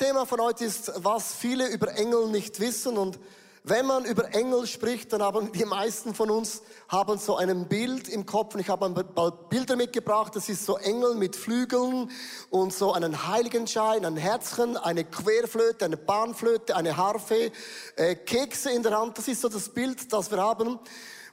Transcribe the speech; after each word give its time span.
Thema 0.00 0.24
von 0.24 0.40
heute 0.40 0.64
ist, 0.64 0.90
was 0.96 1.34
viele 1.34 1.68
über 1.68 1.94
Engel 1.94 2.28
nicht 2.28 2.58
wissen. 2.58 2.96
Und 2.96 3.18
wenn 3.64 3.84
man 3.84 4.06
über 4.06 4.32
Engel 4.34 4.66
spricht, 4.66 5.12
dann 5.12 5.20
haben 5.20 5.52
die 5.52 5.66
meisten 5.66 6.14
von 6.14 6.30
uns 6.30 6.62
haben 6.88 7.18
so 7.18 7.36
ein 7.36 7.68
Bild 7.68 8.08
im 8.08 8.24
Kopf. 8.24 8.54
Und 8.54 8.62
ich 8.62 8.70
habe 8.70 8.86
ein 8.86 8.94
paar 8.94 9.30
Bilder 9.50 9.76
mitgebracht. 9.76 10.34
Das 10.34 10.48
ist 10.48 10.64
so 10.64 10.78
Engel 10.78 11.16
mit 11.16 11.36
Flügeln 11.36 12.10
und 12.48 12.72
so 12.72 12.94
einen 12.94 13.28
Heiligenschein, 13.28 14.06
ein 14.06 14.16
Herzchen, 14.16 14.78
eine 14.78 15.04
Querflöte, 15.04 15.84
eine 15.84 15.98
Bahnflöte, 15.98 16.76
eine 16.76 16.96
Harfe, 16.96 17.52
äh, 17.96 18.14
Kekse 18.14 18.70
in 18.70 18.82
der 18.82 18.98
Hand. 18.98 19.18
Das 19.18 19.28
ist 19.28 19.42
so 19.42 19.50
das 19.50 19.68
Bild, 19.68 20.10
das 20.14 20.30
wir 20.30 20.38
haben. 20.38 20.78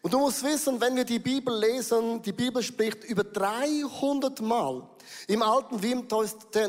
Und 0.02 0.14
du 0.14 0.20
musst 0.20 0.44
wissen, 0.44 0.80
wenn 0.80 0.96
wir 0.96 1.04
die 1.04 1.20
Bibel 1.20 1.58
lesen, 1.58 2.22
die 2.22 2.32
Bibel 2.32 2.62
spricht 2.62 3.04
über 3.04 3.24
300 3.24 4.42
Mal 4.42 4.88
im 5.28 5.42
Alten 5.42 5.82
wie 5.82 5.92
im 5.92 6.08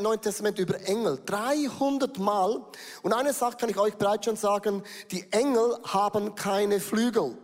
Neuen 0.03 0.21
Testament 0.21 0.59
über 0.59 0.81
Engel. 0.87 1.21
300 1.25 2.19
Mal. 2.19 2.65
Und 3.03 3.13
eine 3.13 3.33
Sache 3.33 3.57
kann 3.57 3.69
ich 3.69 3.79
euch 3.79 3.95
bereits 3.95 4.25
schon 4.25 4.37
sagen, 4.37 4.83
die 5.11 5.31
Engel 5.33 5.79
haben 5.85 6.35
keine 6.35 6.81
Flügel, 6.81 7.37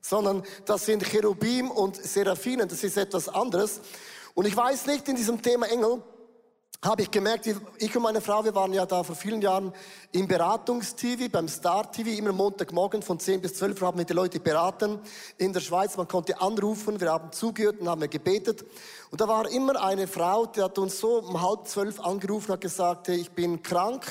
sondern 0.00 0.42
das 0.64 0.86
sind 0.86 1.04
Cherubim 1.04 1.70
und 1.70 1.96
Seraphinen. 1.96 2.68
Das 2.68 2.84
ist 2.84 2.96
etwas 2.96 3.28
anderes. 3.28 3.80
Und 4.34 4.46
ich 4.46 4.56
weiß 4.56 4.86
nicht 4.86 5.08
in 5.08 5.16
diesem 5.16 5.42
Thema 5.42 5.66
Engel, 5.66 6.02
habe 6.84 7.02
ich 7.02 7.12
gemerkt, 7.12 7.46
ich 7.46 7.94
und 7.96 8.02
meine 8.02 8.20
Frau, 8.20 8.44
wir 8.44 8.56
waren 8.56 8.72
ja 8.72 8.84
da 8.84 9.04
vor 9.04 9.14
vielen 9.14 9.40
Jahren 9.40 9.72
im 10.10 10.26
Beratungs-TV, 10.26 11.28
beim 11.30 11.46
Star-TV, 11.46 12.10
immer 12.18 12.32
Montagmorgen 12.32 13.02
von 13.02 13.20
10 13.20 13.40
bis 13.40 13.54
12 13.54 13.80
Uhr 13.80 13.86
haben 13.86 13.98
wir 13.98 14.04
die 14.04 14.12
Leute 14.12 14.40
beraten 14.40 14.98
in 15.38 15.52
der 15.52 15.60
Schweiz. 15.60 15.96
Man 15.96 16.08
konnte 16.08 16.40
anrufen, 16.40 17.00
wir 17.00 17.12
haben 17.12 17.30
zugehört 17.30 17.78
und 17.78 17.88
haben 17.88 18.10
gebetet. 18.10 18.64
Und 19.12 19.20
da 19.20 19.28
war 19.28 19.48
immer 19.48 19.80
eine 19.80 20.08
Frau, 20.08 20.46
die 20.46 20.60
hat 20.60 20.76
uns 20.76 20.98
so 20.98 21.18
um 21.18 21.40
halb 21.40 21.68
zwölf 21.68 22.00
angerufen, 22.00 22.50
hat 22.50 22.62
gesagt, 22.62 23.08
ich 23.08 23.30
bin 23.30 23.62
krank, 23.62 24.04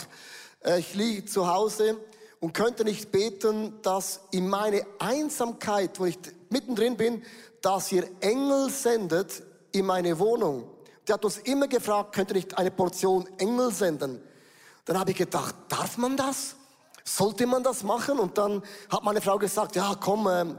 äh, 0.63 0.79
ich 0.79 0.95
liege 0.95 1.25
zu 1.25 1.53
Hause 1.53 1.97
und 2.39 2.53
könnte 2.53 2.85
nicht 2.85 3.11
beten, 3.11 3.81
dass 3.81 4.21
in 4.31 4.47
meine 4.47 4.85
Einsamkeit, 4.97 5.99
wo 5.99 6.05
ich 6.05 6.17
mittendrin 6.49 6.95
bin, 6.95 7.21
dass 7.61 7.91
ihr 7.91 8.09
Engel 8.21 8.69
sendet 8.69 9.43
in 9.73 9.85
meine 9.85 10.17
Wohnung. 10.19 10.69
Die 11.11 11.13
hat 11.13 11.25
uns 11.25 11.39
immer 11.39 11.67
gefragt, 11.67 12.15
könnte 12.15 12.33
nicht 12.33 12.57
eine 12.57 12.71
Portion 12.71 13.27
Engel 13.37 13.69
senden? 13.73 14.21
Dann 14.85 14.97
habe 14.97 15.11
ich 15.11 15.17
gedacht, 15.17 15.53
darf 15.67 15.97
man 15.97 16.15
das? 16.15 16.55
Sollte 17.03 17.45
man 17.47 17.63
das 17.63 17.83
machen? 17.83 18.17
Und 18.17 18.37
dann 18.37 18.63
hat 18.89 19.03
meine 19.03 19.19
Frau 19.19 19.37
gesagt, 19.37 19.75
ja, 19.75 19.93
komm, 19.99 20.29
ähm, 20.29 20.57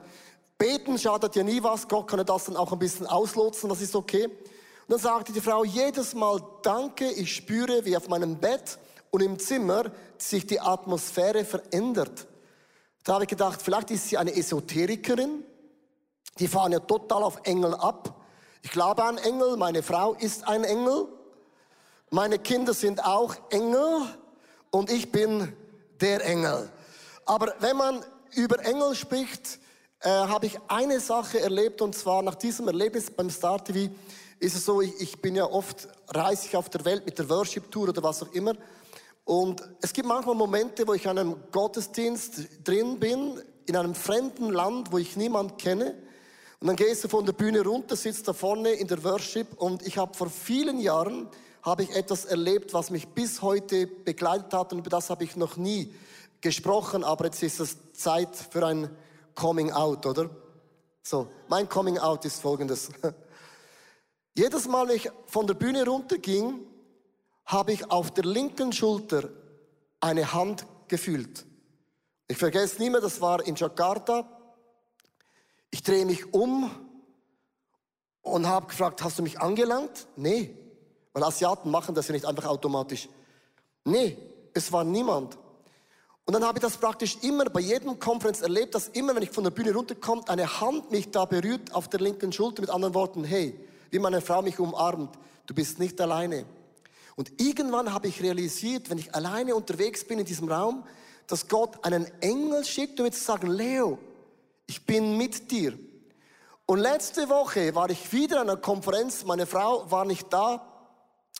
beten 0.58 0.98
schadet 0.98 1.36
ja 1.36 1.42
nie 1.42 1.62
was. 1.62 1.88
Gott 1.88 2.06
kann 2.06 2.22
das 2.26 2.44
dann 2.44 2.58
auch 2.58 2.70
ein 2.70 2.78
bisschen 2.78 3.06
auslotsen, 3.06 3.70
das 3.70 3.80
ist 3.80 3.96
okay. 3.96 4.26
Und 4.26 4.34
dann 4.88 4.98
sagte 4.98 5.32
die 5.32 5.40
Frau 5.40 5.64
jedes 5.64 6.14
Mal, 6.14 6.38
danke, 6.60 7.10
ich 7.10 7.34
spüre, 7.34 7.86
wie 7.86 7.96
auf 7.96 8.08
meinem 8.08 8.36
Bett 8.36 8.78
und 9.10 9.22
im 9.22 9.38
Zimmer 9.38 9.84
sich 10.18 10.46
die 10.46 10.60
Atmosphäre 10.60 11.46
verändert. 11.46 12.26
Da 13.04 13.14
habe 13.14 13.24
ich 13.24 13.30
gedacht, 13.30 13.62
vielleicht 13.62 13.90
ist 13.90 14.10
sie 14.10 14.18
eine 14.18 14.36
Esoterikerin. 14.36 15.44
Die 16.38 16.46
fahren 16.46 16.72
ja 16.72 16.80
total 16.80 17.22
auf 17.22 17.40
Engel 17.44 17.74
ab. 17.74 18.18
Ich 18.62 18.70
glaube 18.70 19.02
an 19.02 19.18
Engel, 19.18 19.56
meine 19.56 19.82
Frau 19.82 20.14
ist 20.14 20.46
ein 20.46 20.62
Engel, 20.62 21.08
meine 22.10 22.38
Kinder 22.38 22.74
sind 22.74 23.04
auch 23.04 23.34
Engel. 23.50 24.02
Und 24.70 24.90
ich 24.90 25.10
bin 25.10 25.52
der 26.00 26.24
Engel. 26.24 26.70
Aber 27.26 27.54
wenn 27.58 27.76
man 27.76 28.04
über 28.34 28.64
Engel 28.64 28.94
spricht, 28.94 29.58
äh, 30.00 30.08
habe 30.08 30.46
ich 30.46 30.58
eine 30.68 31.00
Sache 31.00 31.40
erlebt. 31.40 31.82
Und 31.82 31.94
zwar 31.94 32.22
nach 32.22 32.36
diesem 32.36 32.68
Erlebnis 32.68 33.10
beim 33.10 33.30
Star 33.30 33.62
TV 33.62 33.92
ist 34.38 34.54
es 34.54 34.64
so, 34.64 34.80
ich, 34.80 34.92
ich 35.00 35.20
bin 35.20 35.34
ja 35.34 35.44
oft 35.44 35.88
reise 36.08 36.46
ich 36.46 36.56
auf 36.56 36.68
der 36.70 36.84
Welt 36.84 37.04
mit 37.04 37.18
der 37.18 37.28
Worship 37.28 37.70
Tour 37.70 37.88
oder 37.88 38.02
was 38.02 38.22
auch 38.22 38.32
immer. 38.32 38.54
Und 39.24 39.62
es 39.80 39.92
gibt 39.92 40.06
manchmal 40.06 40.34
Momente, 40.34 40.86
wo 40.86 40.94
ich 40.94 41.08
an 41.08 41.18
einem 41.18 41.36
Gottesdienst 41.50 42.48
drin 42.64 42.98
bin, 42.98 43.40
in 43.66 43.76
einem 43.76 43.94
fremden 43.94 44.50
Land, 44.50 44.92
wo 44.92 44.98
ich 44.98 45.16
niemand 45.16 45.58
kenne 45.58 45.94
und 46.62 46.68
dann 46.68 46.76
gehst 46.76 47.02
du 47.02 47.08
von 47.08 47.26
der 47.26 47.32
Bühne 47.32 47.64
runter, 47.64 47.96
sitzt 47.96 48.28
da 48.28 48.32
vorne 48.32 48.70
in 48.70 48.86
der 48.86 49.02
Worship 49.02 49.60
und 49.60 49.84
ich 49.84 49.98
habe 49.98 50.14
vor 50.14 50.30
vielen 50.30 50.78
Jahren 50.78 51.28
habe 51.60 51.82
ich 51.82 51.90
etwas 51.90 52.24
erlebt, 52.24 52.72
was 52.72 52.88
mich 52.90 53.08
bis 53.08 53.42
heute 53.42 53.88
begleitet 53.88 54.54
hat 54.54 54.72
und 54.72 54.78
über 54.78 54.88
das 54.88 55.10
habe 55.10 55.24
ich 55.24 55.34
noch 55.34 55.56
nie 55.56 55.92
gesprochen, 56.40 57.02
aber 57.02 57.24
jetzt 57.24 57.42
ist 57.42 57.58
es 57.58 57.92
Zeit 57.94 58.36
für 58.36 58.64
ein 58.64 58.88
Coming 59.34 59.72
Out, 59.72 60.06
oder? 60.06 60.30
So, 61.02 61.26
mein 61.48 61.68
Coming 61.68 61.98
Out 61.98 62.24
ist 62.26 62.40
folgendes. 62.40 62.90
Jedes 64.38 64.68
Mal, 64.68 64.86
wenn 64.86 64.94
ich 64.94 65.10
von 65.26 65.48
der 65.48 65.54
Bühne 65.54 65.84
runterging, 65.84 66.60
habe 67.44 67.72
ich 67.72 67.90
auf 67.90 68.12
der 68.12 68.24
linken 68.24 68.72
Schulter 68.72 69.30
eine 69.98 70.32
Hand 70.32 70.64
gefühlt. 70.86 71.44
Ich 72.28 72.38
vergesse 72.38 72.80
nie 72.80 72.88
mehr, 72.88 73.00
das 73.00 73.20
war 73.20 73.44
in 73.44 73.56
Jakarta. 73.56 74.41
Ich 75.72 75.82
drehe 75.82 76.04
mich 76.04 76.32
um 76.32 76.70
und 78.20 78.46
habe 78.46 78.66
gefragt, 78.66 79.02
hast 79.02 79.18
du 79.18 79.22
mich 79.22 79.40
angelangt? 79.40 80.06
Nee, 80.16 80.54
weil 81.12 81.24
Asiaten 81.24 81.70
machen 81.70 81.94
das 81.94 82.08
ja 82.08 82.12
nicht 82.12 82.26
einfach 82.26 82.44
automatisch. 82.44 83.08
Nee, 83.84 84.16
es 84.54 84.70
war 84.70 84.84
niemand. 84.84 85.38
Und 86.24 86.34
dann 86.34 86.44
habe 86.44 86.58
ich 86.58 86.62
das 86.62 86.76
praktisch 86.76 87.16
immer 87.22 87.46
bei 87.46 87.60
jedem 87.60 87.98
Konferenz 87.98 88.42
erlebt, 88.42 88.74
dass 88.74 88.88
immer, 88.88 89.16
wenn 89.16 89.22
ich 89.22 89.30
von 89.30 89.44
der 89.44 89.50
Bühne 89.50 89.72
runterkomme, 89.72 90.28
eine 90.28 90.60
Hand 90.60 90.90
mich 90.90 91.10
da 91.10 91.24
berührt 91.24 91.74
auf 91.74 91.88
der 91.88 92.00
linken 92.00 92.32
Schulter 92.32 92.60
mit 92.60 92.70
anderen 92.70 92.94
Worten, 92.94 93.24
hey, 93.24 93.58
wie 93.90 93.98
meine 93.98 94.20
Frau 94.20 94.42
mich 94.42 94.58
umarmt, 94.58 95.18
du 95.46 95.54
bist 95.54 95.78
nicht 95.78 96.00
alleine. 96.00 96.44
Und 97.16 97.40
irgendwann 97.40 97.92
habe 97.92 98.08
ich 98.08 98.22
realisiert, 98.22 98.88
wenn 98.90 98.98
ich 98.98 99.14
alleine 99.14 99.54
unterwegs 99.54 100.04
bin 100.04 100.18
in 100.18 100.26
diesem 100.26 100.48
Raum, 100.50 100.84
dass 101.26 101.48
Gott 101.48 101.84
einen 101.84 102.06
Engel 102.20 102.64
schickt, 102.64 103.00
um 103.00 103.04
mir 103.04 103.12
zu 103.12 103.20
sagen, 103.20 103.48
Leo, 103.48 103.98
ich 104.72 104.86
bin 104.86 105.18
mit 105.18 105.50
dir. 105.50 105.78
Und 106.64 106.78
letzte 106.78 107.28
Woche 107.28 107.74
war 107.74 107.90
ich 107.90 108.10
wieder 108.10 108.40
an 108.40 108.48
einer 108.48 108.58
Konferenz, 108.58 109.22
meine 109.24 109.44
Frau 109.44 109.90
war 109.90 110.06
nicht 110.06 110.32
da, 110.32 110.66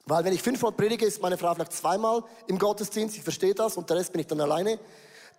weil 0.05 0.23
wenn 0.25 0.35
ich 0.35 0.43
fünfmal 0.43 0.73
predige, 0.73 1.07
ist 1.07 1.23
meine 1.23 1.39
Frau 1.39 1.55
vielleicht 1.55 1.73
zweimal 1.73 2.25
im 2.47 2.59
Gottesdienst, 2.59 3.17
ich 3.17 3.23
verstehe 3.23 3.55
das, 3.55 3.79
und 3.79 3.89
der 3.89 3.97
Rest 3.97 4.13
bin 4.13 4.21
ich 4.21 4.27
dann 4.27 4.41
alleine. 4.43 4.79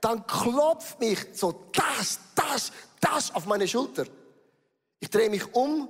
Dann 0.01 0.25
klopft 0.25 0.99
mich 0.99 1.19
so 1.33 1.53
das, 1.71 2.19
das, 2.33 2.71
das 2.99 3.35
auf 3.35 3.45
meine 3.45 3.67
Schulter. 3.67 4.05
Ich 4.99 5.11
drehe 5.11 5.29
mich 5.29 5.53
um 5.53 5.87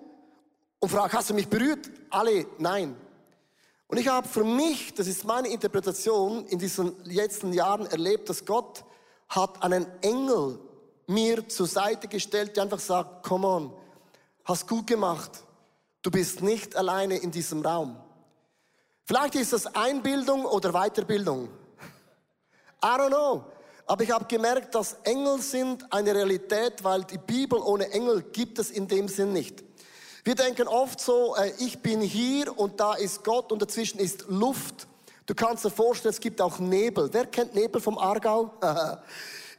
und 0.80 0.90
frage, 0.90 1.14
hast 1.14 1.30
du 1.30 1.34
mich 1.34 1.48
berührt? 1.48 1.90
Alle, 2.10 2.48
nein. 2.58 2.98
Und 3.88 3.98
ich 3.98 4.10
habe 4.10 4.28
für 4.28 4.44
mich, 4.44 4.94
das 4.94 5.08
ist 5.08 5.24
meine 5.24 5.48
Interpretation, 5.48 6.46
in 6.48 6.60
diesen 6.60 7.02
letzten 7.06 7.54
Jahren 7.54 7.86
erlebt, 7.86 8.28
dass 8.28 8.44
Gott 8.44 8.84
hat 9.30 9.64
einen 9.64 9.86
Engel 10.02 10.60
mir 11.08 11.48
zur 11.48 11.68
Seite 11.68 12.08
gestellt, 12.08 12.56
die 12.56 12.62
einfach 12.62 12.80
sagt, 12.80 13.24
come 13.24 13.48
on, 13.48 13.74
hast 14.46 14.68
gut 14.68 14.88
gemacht. 14.88 15.32
Du 16.02 16.12
bist 16.12 16.42
nicht 16.42 16.76
alleine 16.76 17.18
in 17.18 17.32
diesem 17.32 17.66
Raum. 17.66 17.96
Vielleicht 19.06 19.36
ist 19.36 19.54
das 19.54 19.68
Einbildung 19.76 20.46
oder 20.46 20.72
Weiterbildung. 20.72 21.50
I 22.84 22.88
don't 22.88 23.08
know. 23.08 23.46
Aber 23.86 24.04
ich 24.04 24.12
habe 24.12 24.26
gemerkt, 24.26 24.76
dass 24.76 24.94
Engel 25.04 25.42
sind 25.42 25.92
eine 25.92 26.16
Realität, 26.16 26.84
weil 26.84 27.04
die 27.04 27.18
Bibel 27.18 27.60
ohne 27.60 27.90
Engel 27.92 28.22
gibt 28.22 28.60
es 28.60 28.70
in 28.70 28.88
dem 28.88 29.08
Sinn 29.08 29.34
nicht. 29.34 29.64
Wir 30.24 30.36
denken 30.36 30.70
oft 30.70 31.02
so, 31.02 31.36
äh, 31.36 31.52
ich 31.60 31.80
bin 31.82 32.00
hier 32.00 32.58
und 32.58 32.80
da 32.80 32.94
ist 32.94 33.26
Gott 33.26 33.52
und 33.52 33.62
dazwischen 33.62 34.00
ist 34.00 34.26
Luft. 34.30 34.88
Du 35.26 35.36
kannst 35.36 35.66
dir 35.66 35.70
vorstellen, 35.70 36.14
es 36.14 36.20
gibt 36.20 36.40
auch 36.40 36.60
Nebel. 36.60 37.10
Wer 37.12 37.26
kennt 37.26 37.56
Nebel 37.56 37.82
vom 37.82 37.98
Aargau? 37.98 38.54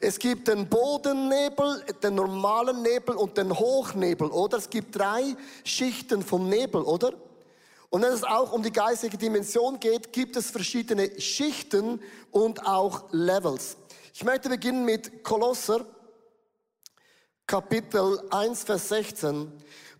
Es 0.04 0.18
gibt 0.18 0.48
den 0.48 0.68
Bodennebel, 0.68 1.82
den 2.02 2.16
normalen 2.16 2.82
Nebel 2.82 3.14
und 3.14 3.38
den 3.38 3.58
Hochnebel, 3.58 4.28
oder? 4.28 4.58
Es 4.58 4.68
gibt 4.68 4.94
drei 4.94 5.34
Schichten 5.64 6.22
vom 6.22 6.50
Nebel, 6.50 6.82
oder? 6.82 7.14
Und 7.88 8.02
wenn 8.02 8.12
es 8.12 8.22
auch 8.22 8.52
um 8.52 8.62
die 8.62 8.72
geistige 8.72 9.16
Dimension 9.16 9.80
geht, 9.80 10.12
gibt 10.12 10.36
es 10.36 10.50
verschiedene 10.50 11.18
Schichten 11.18 12.02
und 12.30 12.66
auch 12.66 13.04
Levels. 13.12 13.78
Ich 14.12 14.24
möchte 14.24 14.50
beginnen 14.50 14.84
mit 14.84 15.24
Kolosser, 15.24 15.86
Kapitel 17.46 18.22
1, 18.30 18.64
Vers 18.64 18.90
16. 18.90 19.50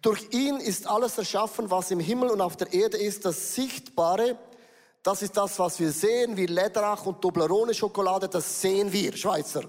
Durch 0.02 0.28
ihn 0.32 0.56
ist 0.56 0.86
alles 0.86 1.16
erschaffen, 1.16 1.70
was 1.70 1.90
im 1.90 2.00
Himmel 2.00 2.28
und 2.28 2.42
auf 2.42 2.56
der 2.56 2.70
Erde 2.74 2.98
ist, 2.98 3.24
das 3.24 3.54
Sichtbare. 3.54 4.36
Das 5.02 5.22
ist 5.22 5.34
das, 5.34 5.58
was 5.58 5.80
wir 5.80 5.92
sehen, 5.92 6.36
wie 6.36 6.44
Lederach 6.44 7.06
und 7.06 7.22
Toblerone-Schokolade, 7.22 8.28
das 8.28 8.60
sehen 8.60 8.92
wir, 8.92 9.16
Schweizer. 9.16 9.62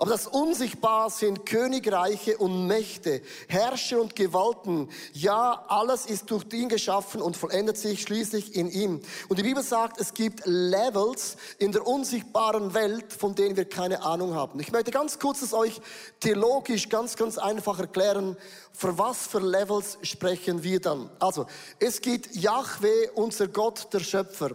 Aber 0.00 0.12
das 0.12 0.26
Unsichtbar 0.26 1.10
sind 1.10 1.44
Königreiche 1.44 2.38
und 2.38 2.66
Mächte, 2.66 3.20
Herrscher 3.48 4.00
und 4.00 4.16
Gewalten. 4.16 4.88
Ja, 5.12 5.66
alles 5.68 6.06
ist 6.06 6.30
durch 6.30 6.46
ihn 6.54 6.70
geschaffen 6.70 7.20
und 7.20 7.36
vollendet 7.36 7.76
sich 7.76 8.00
schließlich 8.00 8.56
in 8.56 8.70
ihm. 8.70 9.02
Und 9.28 9.38
die 9.38 9.42
Bibel 9.42 9.62
sagt, 9.62 10.00
es 10.00 10.14
gibt 10.14 10.40
Levels 10.46 11.36
in 11.58 11.72
der 11.72 11.86
unsichtbaren 11.86 12.72
Welt, 12.72 13.12
von 13.12 13.34
denen 13.34 13.58
wir 13.58 13.66
keine 13.66 14.02
Ahnung 14.02 14.34
haben. 14.34 14.58
Ich 14.60 14.72
möchte 14.72 14.90
ganz 14.90 15.18
kurz 15.18 15.42
es 15.42 15.52
euch 15.52 15.82
theologisch 16.18 16.88
ganz, 16.88 17.16
ganz 17.16 17.36
einfach 17.36 17.78
erklären, 17.78 18.38
für 18.72 18.96
was 18.96 19.26
für 19.26 19.40
Levels 19.40 19.98
sprechen 20.00 20.62
wir 20.62 20.80
dann. 20.80 21.10
Also, 21.18 21.44
es 21.78 22.00
gibt 22.00 22.34
Yahweh, 22.34 23.10
unser 23.16 23.48
Gott, 23.48 23.92
der 23.92 24.00
Schöpfer. 24.00 24.52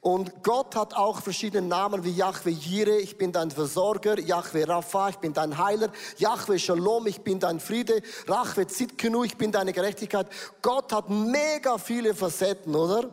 Und 0.00 0.42
Gott 0.42 0.76
hat 0.76 0.94
auch 0.94 1.20
verschiedene 1.20 1.66
Namen 1.66 2.04
wie 2.04 2.10
Yahweh 2.10 2.50
Jireh, 2.50 2.98
ich 2.98 3.18
bin 3.18 3.32
dein 3.32 3.50
Versorger, 3.50 4.18
Yahweh 4.20 4.64
Rapha, 4.64 5.08
ich 5.08 5.16
bin 5.16 5.32
dein 5.32 5.58
Heiler, 5.58 5.90
Yahweh 6.18 6.58
Shalom, 6.58 7.06
ich 7.06 7.22
bin 7.22 7.40
dein 7.40 7.58
Friede, 7.58 8.02
Yahweh 8.28 8.66
Zitkenu, 8.66 9.24
ich 9.24 9.36
bin 9.36 9.50
deine 9.50 9.72
Gerechtigkeit. 9.72 10.28
Gott 10.62 10.92
hat 10.92 11.10
mega 11.10 11.78
viele 11.78 12.14
Facetten, 12.14 12.74
oder? 12.74 13.10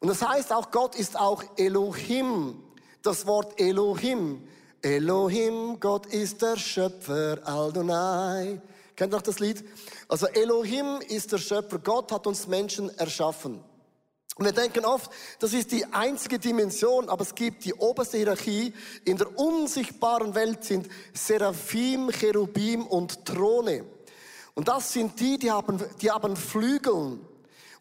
Und 0.00 0.08
das 0.08 0.26
heißt 0.26 0.52
auch, 0.52 0.70
Gott 0.70 0.94
ist 0.94 1.18
auch 1.18 1.44
Elohim. 1.56 2.62
Das 3.02 3.26
Wort 3.26 3.60
Elohim. 3.60 4.42
Elohim, 4.82 5.78
Gott 5.78 6.06
ist 6.06 6.40
der 6.40 6.56
Schöpfer, 6.56 7.38
Aldonai. 7.44 8.60
Kennt 8.96 9.12
ihr 9.12 9.16
noch 9.16 9.22
das 9.22 9.38
Lied? 9.38 9.62
Also 10.08 10.26
Elohim 10.26 11.00
ist 11.08 11.32
der 11.32 11.38
Schöpfer. 11.38 11.78
Gott 11.78 12.10
hat 12.12 12.26
uns 12.26 12.46
Menschen 12.46 12.90
erschaffen. 12.98 13.62
Und 14.40 14.46
wir 14.46 14.52
denken 14.52 14.86
oft, 14.86 15.10
das 15.38 15.52
ist 15.52 15.70
die 15.70 15.84
einzige 15.92 16.38
Dimension, 16.38 17.10
aber 17.10 17.20
es 17.20 17.34
gibt 17.34 17.62
die 17.66 17.74
oberste 17.74 18.16
Hierarchie. 18.16 18.72
In 19.04 19.18
der 19.18 19.38
unsichtbaren 19.38 20.34
Welt 20.34 20.64
sind 20.64 20.88
Seraphim, 21.12 22.10
Cherubim 22.10 22.86
und 22.86 23.26
Throne. 23.26 23.84
Und 24.54 24.66
das 24.66 24.94
sind 24.94 25.20
die, 25.20 25.36
die 25.36 25.50
haben, 25.50 25.78
die 26.00 26.10
haben 26.10 26.36
Flügeln. 26.36 27.20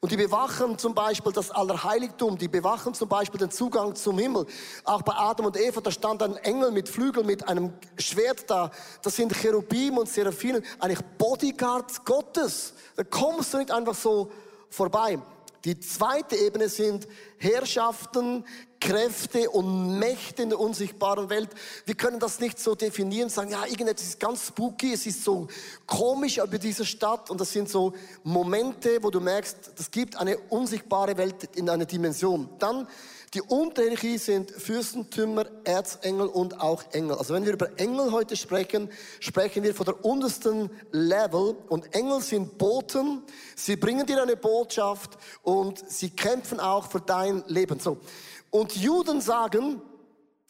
Und 0.01 0.11
die 0.11 0.17
bewachen 0.17 0.77
zum 0.77 0.93
Beispiel 0.93 1.31
das 1.31 1.49
Allerheiligtum, 1.49 2.37
die 2.37 2.49
bewachen 2.49 2.93
zum 2.93 3.07
Beispiel 3.07 3.39
den 3.39 3.51
Zugang 3.51 3.95
zum 3.95 4.19
Himmel. 4.19 4.45
Auch 4.83 5.01
bei 5.03 5.13
Adam 5.13 5.45
und 5.45 5.57
Eva, 5.57 5.79
da 5.79 5.91
stand 5.91 6.21
ein 6.21 6.35
Engel 6.35 6.71
mit 6.71 6.89
Flügeln, 6.89 7.25
mit 7.25 7.47
einem 7.47 7.71
Schwert 7.97 8.49
da. 8.49 8.69
Das 9.01 9.15
sind 9.15 9.33
Cherubim 9.33 9.97
und 9.97 10.09
Seraphinen, 10.09 10.61
eigentlich 10.79 11.05
Bodyguards 11.17 12.03
Gottes. 12.03 12.73
Da 12.97 13.05
kommst 13.05 13.53
du 13.53 13.59
nicht 13.59 13.71
einfach 13.71 13.95
so 13.95 14.29
vorbei. 14.69 15.19
Die 15.65 15.79
zweite 15.79 16.37
Ebene 16.37 16.69
sind 16.69 17.07
Herrschaften, 17.37 18.45
Kräfte 18.79 19.49
und 19.49 19.99
Mächte 19.99 20.43
in 20.43 20.49
der 20.49 20.59
unsichtbaren 20.59 21.29
Welt. 21.29 21.49
Wir 21.85 21.95
können 21.95 22.19
das 22.19 22.39
nicht 22.39 22.59
so 22.59 22.75
definieren, 22.75 23.29
sagen, 23.29 23.51
ja, 23.51 23.65
irgendetwas 23.65 24.07
ist 24.07 24.19
ganz 24.21 24.47
spooky, 24.47 24.93
es 24.93 25.05
ist 25.05 25.23
so 25.23 25.47
komisch 25.85 26.37
über 26.37 26.57
diese 26.57 26.85
Stadt 26.85 27.29
und 27.29 27.41
das 27.41 27.51
sind 27.51 27.67
so 27.67 27.93
Momente, 28.23 28.99
wo 29.01 29.09
du 29.09 29.19
merkst, 29.19 29.73
es 29.77 29.91
gibt 29.91 30.15
eine 30.15 30.37
unsichtbare 30.37 31.17
Welt 31.17 31.49
in 31.55 31.69
einer 31.69 31.85
Dimension. 31.85 32.49
Dann 32.59 32.87
die 33.33 33.41
Unterhierarchie 33.41 34.17
sind 34.17 34.49
Fürstentümer, 34.49 35.45
Erzengel 35.63 36.27
und 36.27 36.59
auch 36.59 36.83
Engel. 36.93 37.15
Also 37.15 37.35
wenn 37.35 37.45
wir 37.45 37.53
über 37.53 37.77
Engel 37.77 38.11
heute 38.11 38.35
sprechen, 38.35 38.89
sprechen 39.19 39.61
wir 39.61 39.75
von 39.75 39.85
der 39.85 40.03
untersten 40.03 40.71
Level. 40.91 41.55
Und 41.67 41.93
Engel 41.93 42.21
sind 42.21 42.57
Boten. 42.57 43.21
Sie 43.55 43.75
bringen 43.75 44.07
dir 44.07 44.23
eine 44.23 44.35
Botschaft 44.35 45.17
und 45.43 45.83
sie 45.91 46.09
kämpfen 46.09 46.59
auch 46.59 46.89
für 46.89 47.01
dein 47.01 47.43
Leben. 47.45 47.79
So. 47.79 47.97
Und 48.49 48.75
Juden 48.75 49.21
sagen, 49.21 49.79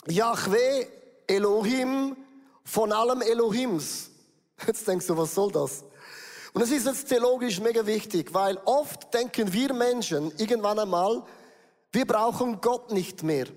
Yahweh, 0.07 0.85
Elohim, 1.27 2.15
von 2.63 2.93
allem 2.93 3.21
Elohims. 3.21 4.09
Jetzt 4.67 4.87
denkst 4.87 5.07
du, 5.07 5.17
was 5.17 5.35
soll 5.35 5.51
das? 5.51 5.83
Und 6.53 6.61
es 6.61 6.71
ist 6.71 6.87
jetzt 6.87 7.07
theologisch 7.09 7.59
mega 7.59 7.85
wichtig, 7.85 8.33
weil 8.33 8.57
oft 8.65 9.13
denken 9.13 9.53
wir 9.53 9.71
Menschen 9.71 10.31
irgendwann 10.37 10.79
einmal, 10.79 11.23
wir 11.91 12.06
brauchen 12.06 12.62
Gott 12.62 12.91
nicht 12.91 13.24
mehr. 13.24 13.47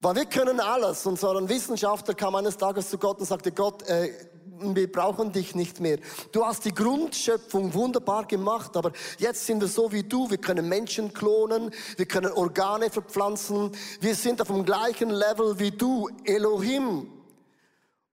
Weil 0.00 0.16
wir 0.16 0.26
können 0.26 0.60
alles. 0.60 1.06
Und 1.06 1.18
so 1.18 1.30
ein 1.30 1.48
Wissenschaftler 1.48 2.14
kam 2.14 2.34
eines 2.34 2.56
Tages 2.56 2.90
zu 2.90 2.98
Gott 2.98 3.18
und 3.18 3.26
sagte, 3.26 3.50
Gott, 3.52 3.82
äh, 3.88 4.12
wir 4.58 4.90
brauchen 4.90 5.32
dich 5.32 5.54
nicht 5.54 5.80
mehr. 5.80 5.98
Du 6.32 6.44
hast 6.44 6.64
die 6.64 6.72
Grundschöpfung 6.74 7.74
wunderbar 7.74 8.26
gemacht, 8.26 8.76
aber 8.76 8.92
jetzt 9.18 9.46
sind 9.46 9.60
wir 9.60 9.68
so 9.68 9.92
wie 9.92 10.02
du. 10.02 10.30
Wir 10.30 10.38
können 10.38 10.68
Menschen 10.68 11.12
klonen, 11.12 11.72
wir 11.96 12.06
können 12.06 12.32
Organe 12.32 12.90
verpflanzen. 12.90 13.72
Wir 14.00 14.14
sind 14.14 14.40
auf 14.40 14.48
dem 14.48 14.64
gleichen 14.64 15.10
Level 15.10 15.58
wie 15.58 15.70
du, 15.70 16.08
Elohim. 16.24 17.12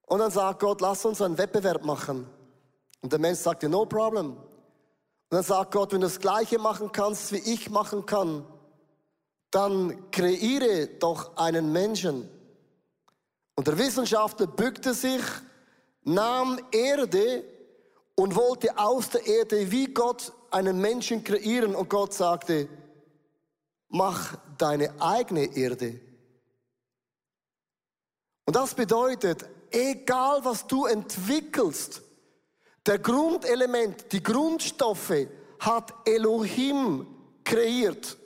Und 0.06 0.20
dann 0.20 0.32
sagt 0.32 0.60
Gott, 0.60 0.82
lass 0.82 1.06
uns 1.06 1.22
einen 1.22 1.38
Wettbewerb 1.38 1.86
machen. 1.86 2.28
Und 3.02 3.12
der 3.12 3.20
Mensch 3.20 3.40
sagte, 3.40 3.70
no 3.70 3.86
problem. 3.86 4.32
Und 4.32 4.38
dann 5.30 5.44
sagt 5.44 5.72
Gott, 5.72 5.92
wenn 5.94 6.02
du 6.02 6.08
das 6.08 6.20
Gleiche 6.20 6.60
machen 6.60 6.92
kannst, 6.92 7.32
wie 7.32 7.38
ich 7.38 7.70
machen 7.70 8.06
kann, 8.06 8.46
dann 9.54 10.10
kreiere 10.10 10.88
doch 10.88 11.38
einen 11.38 11.72
Menschen. 11.72 12.28
Und 13.56 13.68
der 13.68 13.78
Wissenschaftler 13.78 14.48
bückte 14.48 14.96
sich, 14.96 15.22
nahm 16.02 16.60
Erde 16.72 17.44
und 18.16 18.36
wollte 18.36 18.76
aus 18.78 19.12
der 19.12 19.26
Erde 19.28 19.70
wie 19.70 19.94
Gott 19.94 20.34
einen 20.50 20.82
Menschen 20.82 21.24
kreieren. 21.24 21.76
Und 21.76 21.88
Gott 21.88 22.14
sagte, 22.16 22.68
mach 23.90 24.36
deine 24.58 25.00
eigene 25.00 25.56
Erde. 25.56 26.00
Und 28.46 28.56
das 28.56 28.74
bedeutet, 28.74 29.46
egal 29.70 30.44
was 30.44 30.66
du 30.66 30.88
entwickelst, 30.88 32.02
der 32.88 32.98
Grundelement, 32.98 34.12
die 34.12 34.24
Grundstoffe 34.24 35.28
hat 35.60 35.94
Elohim 36.06 37.06
kreiert. 37.44 38.18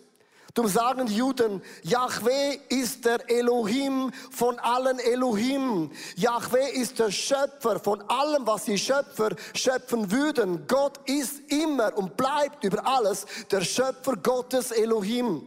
Darum 0.58 0.72
sagen 0.72 1.06
die 1.06 1.18
Juden, 1.18 1.62
Yahweh 1.84 2.58
ist 2.70 3.06
der 3.06 3.30
Elohim 3.30 4.12
von 4.32 4.58
allen 4.58 4.98
Elohim. 4.98 5.92
Yahweh 6.16 6.72
ist 6.72 6.98
der 6.98 7.12
Schöpfer 7.12 7.80
von 7.80 8.02
allem, 8.10 8.48
was 8.48 8.66
die 8.66 8.80
Schöpfer 8.80 9.36
schöpfen 9.54 10.10
würden. 10.10 10.66
Gott 10.66 11.00
ist 11.08 11.42
immer 11.52 11.96
und 11.96 12.18
bleibt 12.18 12.64
über 12.64 12.84
alles 12.88 13.28
der 13.52 13.62
Schöpfer 13.62 14.16
Gottes 14.16 14.72
Elohim. 14.72 15.44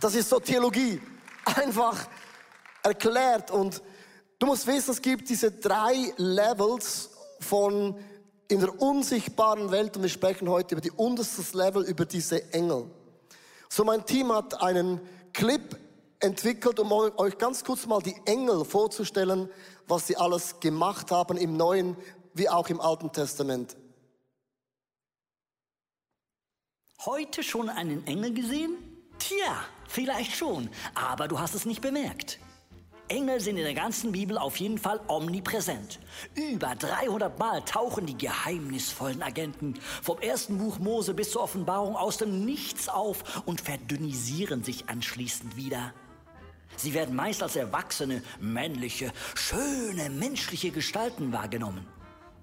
Das 0.00 0.14
ist 0.14 0.30
so 0.30 0.40
Theologie. 0.40 0.98
Einfach 1.44 2.08
erklärt. 2.82 3.50
Und 3.50 3.82
du 4.38 4.46
musst 4.46 4.66
wissen, 4.66 4.92
es 4.92 5.02
gibt 5.02 5.28
diese 5.28 5.50
drei 5.50 6.14
Levels 6.16 7.10
von 7.40 8.02
in 8.48 8.60
der 8.60 8.80
unsichtbaren 8.80 9.70
Welt 9.70 9.96
und 9.96 10.02
wir 10.02 10.10
sprechen 10.10 10.48
heute 10.48 10.74
über 10.74 10.80
die 10.80 10.90
unterstes 10.90 11.52
Level, 11.52 11.84
über 11.84 12.06
diese 12.06 12.52
Engel. 12.52 12.90
So 13.68 13.84
mein 13.84 14.04
Team 14.06 14.32
hat 14.32 14.60
einen 14.62 15.00
Clip 15.34 15.78
entwickelt, 16.20 16.80
um 16.80 16.90
euch 16.90 17.36
ganz 17.36 17.62
kurz 17.62 17.86
mal 17.86 18.00
die 18.00 18.16
Engel 18.24 18.64
vorzustellen, 18.64 19.50
was 19.86 20.06
sie 20.06 20.16
alles 20.16 20.58
gemacht 20.60 21.10
haben 21.10 21.36
im 21.36 21.56
Neuen 21.56 21.96
wie 22.34 22.48
auch 22.48 22.68
im 22.68 22.80
Alten 22.80 23.12
Testament. 23.12 23.76
Heute 27.04 27.42
schon 27.42 27.68
einen 27.68 28.06
Engel 28.06 28.32
gesehen? 28.32 28.76
Tja, 29.18 29.64
vielleicht 29.86 30.34
schon, 30.34 30.70
aber 30.94 31.28
du 31.28 31.38
hast 31.38 31.54
es 31.54 31.64
nicht 31.64 31.80
bemerkt. 31.80 32.38
Engel 33.08 33.40
sind 33.40 33.56
in 33.56 33.64
der 33.64 33.74
ganzen 33.74 34.12
Bibel 34.12 34.36
auf 34.36 34.56
jeden 34.56 34.78
Fall 34.78 35.00
omnipräsent. 35.08 35.98
Über 36.34 36.74
300 36.74 37.38
Mal 37.38 37.62
tauchen 37.62 38.06
die 38.06 38.18
geheimnisvollen 38.18 39.22
Agenten 39.22 39.74
vom 40.02 40.18
ersten 40.20 40.58
Buch 40.58 40.78
Mose 40.78 41.14
bis 41.14 41.30
zur 41.30 41.42
Offenbarung 41.42 41.96
aus 41.96 42.18
dem 42.18 42.44
Nichts 42.44 42.88
auf 42.88 43.42
und 43.46 43.60
verdünnisieren 43.60 44.62
sich 44.62 44.88
anschließend 44.88 45.56
wieder. 45.56 45.94
Sie 46.76 46.94
werden 46.94 47.16
meist 47.16 47.42
als 47.42 47.56
erwachsene, 47.56 48.22
männliche, 48.40 49.12
schöne, 49.34 50.10
menschliche 50.10 50.70
Gestalten 50.70 51.32
wahrgenommen. 51.32 51.86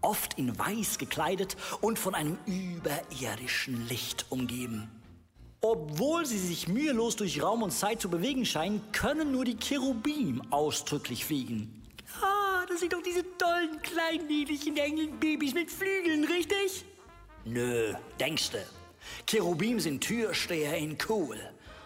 Oft 0.02 0.38
in 0.38 0.58
weiß 0.58 0.98
gekleidet 0.98 1.56
und 1.82 1.98
von 1.98 2.16
einem 2.16 2.38
überirdischen 2.46 3.88
Licht 3.88 4.26
umgeben. 4.30 4.90
Obwohl 5.68 6.28
sie 6.28 6.38
sich 6.38 6.68
mühelos 6.68 7.16
durch 7.16 7.42
Raum 7.42 7.64
und 7.64 7.72
Zeit 7.72 8.00
zu 8.00 8.08
bewegen 8.08 8.46
scheinen, 8.46 8.82
können 8.92 9.32
nur 9.32 9.46
die 9.46 9.58
Cherubim 9.58 10.44
ausdrücklich 10.52 11.26
fliegen. 11.26 11.82
Ah, 12.22 12.64
das 12.70 12.82
sind 12.82 12.94
doch 12.94 13.02
diese 13.02 13.24
tollen, 13.40 13.82
kleinen, 13.82 14.28
niedlichen 14.28 14.78
Engelbabys 14.78 15.56
mit 15.56 15.72
Flügeln, 15.72 16.24
richtig? 16.26 16.86
Nö, 17.46 17.96
denkste. 18.20 18.64
Cherubim 19.26 19.80
sind 19.80 20.02
Türsteher 20.02 20.78
in 20.78 21.00
Cool. 21.10 21.40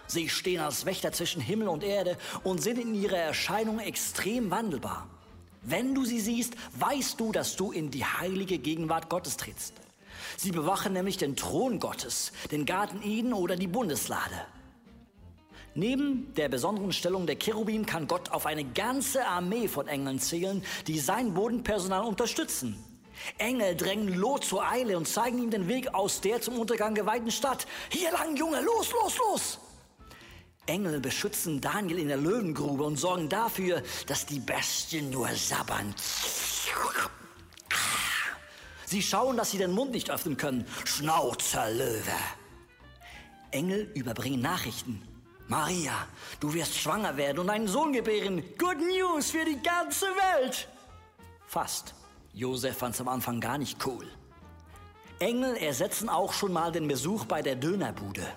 Sie 0.07 0.27
stehen 0.27 0.59
als 0.59 0.85
Wächter 0.85 1.13
zwischen 1.13 1.41
Himmel 1.41 1.69
und 1.69 1.81
Erde 1.81 2.17
und 2.43 2.61
sind 2.61 2.79
in 2.79 2.93
ihrer 2.93 3.19
Erscheinung 3.19 3.79
extrem 3.79 4.51
wandelbar. 4.51 5.07
Wenn 5.61 5.95
du 5.95 6.03
sie 6.03 6.19
siehst, 6.19 6.53
weißt 6.77 7.17
du, 7.17 7.31
dass 7.31 7.55
du 7.55 7.71
in 7.71 7.91
die 7.91 8.03
heilige 8.03 8.57
Gegenwart 8.57 9.09
Gottes 9.09 9.37
trittst. 9.37 9.73
Sie 10.41 10.53
bewachen 10.53 10.93
nämlich 10.93 11.17
den 11.17 11.35
Thron 11.35 11.79
Gottes, 11.79 12.31
den 12.49 12.65
Garten 12.65 13.01
Eden 13.03 13.33
oder 13.33 13.57
die 13.57 13.67
Bundeslade. 13.67 14.45
Neben 15.75 16.33
der 16.35 16.47
besonderen 16.47 16.93
Stellung 16.93 17.27
der 17.27 17.37
Cherubim 17.37 17.85
kann 17.85 18.07
Gott 18.07 18.31
auf 18.31 18.45
eine 18.45 18.63
ganze 18.63 19.27
Armee 19.27 19.67
von 19.67 19.89
Engeln 19.89 20.17
zählen, 20.17 20.63
die 20.87 20.97
sein 20.97 21.33
Bodenpersonal 21.33 22.05
unterstützen. 22.05 22.81
Engel 23.37 23.75
drängen 23.75 24.13
Lot 24.13 24.45
zur 24.45 24.65
Eile 24.65 24.95
und 24.95 25.09
zeigen 25.09 25.43
ihm 25.43 25.51
den 25.51 25.67
Weg 25.67 25.93
aus 25.93 26.21
der 26.21 26.39
zum 26.39 26.57
Untergang 26.57 26.95
geweihten 26.95 27.31
Stadt. 27.31 27.67
Hier 27.89 28.13
lang, 28.13 28.37
Junge, 28.37 28.61
los, 28.61 28.93
los, 28.93 29.17
los! 29.17 29.59
Engel 30.67 31.01
beschützen 31.01 31.59
Daniel 31.59 31.99
in 31.99 32.07
der 32.07 32.15
Löwengrube 32.15 32.85
und 32.85 32.95
sorgen 32.95 33.27
dafür, 33.27 33.83
dass 34.07 34.25
die 34.25 34.39
Bestien 34.39 35.09
nur 35.09 35.27
sabbern. 35.35 35.93
Sie 38.89 39.03
schauen, 39.03 39.37
dass 39.37 39.51
sie 39.51 39.59
den 39.59 39.71
Mund 39.71 39.91
nicht 39.91 40.09
öffnen 40.09 40.35
können. 40.35 40.65
Schnauzer 40.83 41.69
Löwe. 41.69 42.17
Engel 43.51 43.91
überbringen 43.93 44.41
Nachrichten. 44.41 45.07
Maria, 45.47 46.07
du 46.39 46.55
wirst 46.55 46.75
schwanger 46.75 47.15
werden 47.15 47.37
und 47.37 47.51
einen 47.51 47.67
Sohn 47.67 47.93
gebären. 47.93 48.43
Good 48.57 48.79
News 48.79 49.29
für 49.29 49.45
die 49.45 49.61
ganze 49.61 50.07
Welt. 50.07 50.67
Fast. 51.45 51.93
Josef 52.33 52.77
fand 52.77 52.95
es 52.95 53.01
am 53.01 53.09
Anfang 53.09 53.39
gar 53.39 53.59
nicht 53.59 53.85
cool. 53.85 54.07
Engel 55.19 55.55
ersetzen 55.57 56.09
auch 56.09 56.33
schon 56.33 56.51
mal 56.51 56.71
den 56.71 56.87
Besuch 56.87 57.25
bei 57.25 57.43
der 57.43 57.57
Dönerbude. 57.57 58.27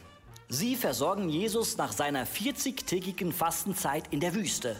Sie 0.50 0.76
versorgen 0.76 1.30
Jesus 1.30 1.78
nach 1.78 1.92
seiner 1.92 2.26
40-tägigen 2.26 3.32
Fastenzeit 3.32 4.04
in 4.10 4.20
der 4.20 4.34
Wüste. 4.34 4.78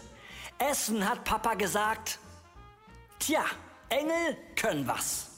Essen 0.59 1.09
hat 1.09 1.23
Papa 1.23 1.55
gesagt. 1.55 2.19
Tja, 3.17 3.43
Engel 3.89 4.37
können 4.55 4.87
was. 4.87 5.32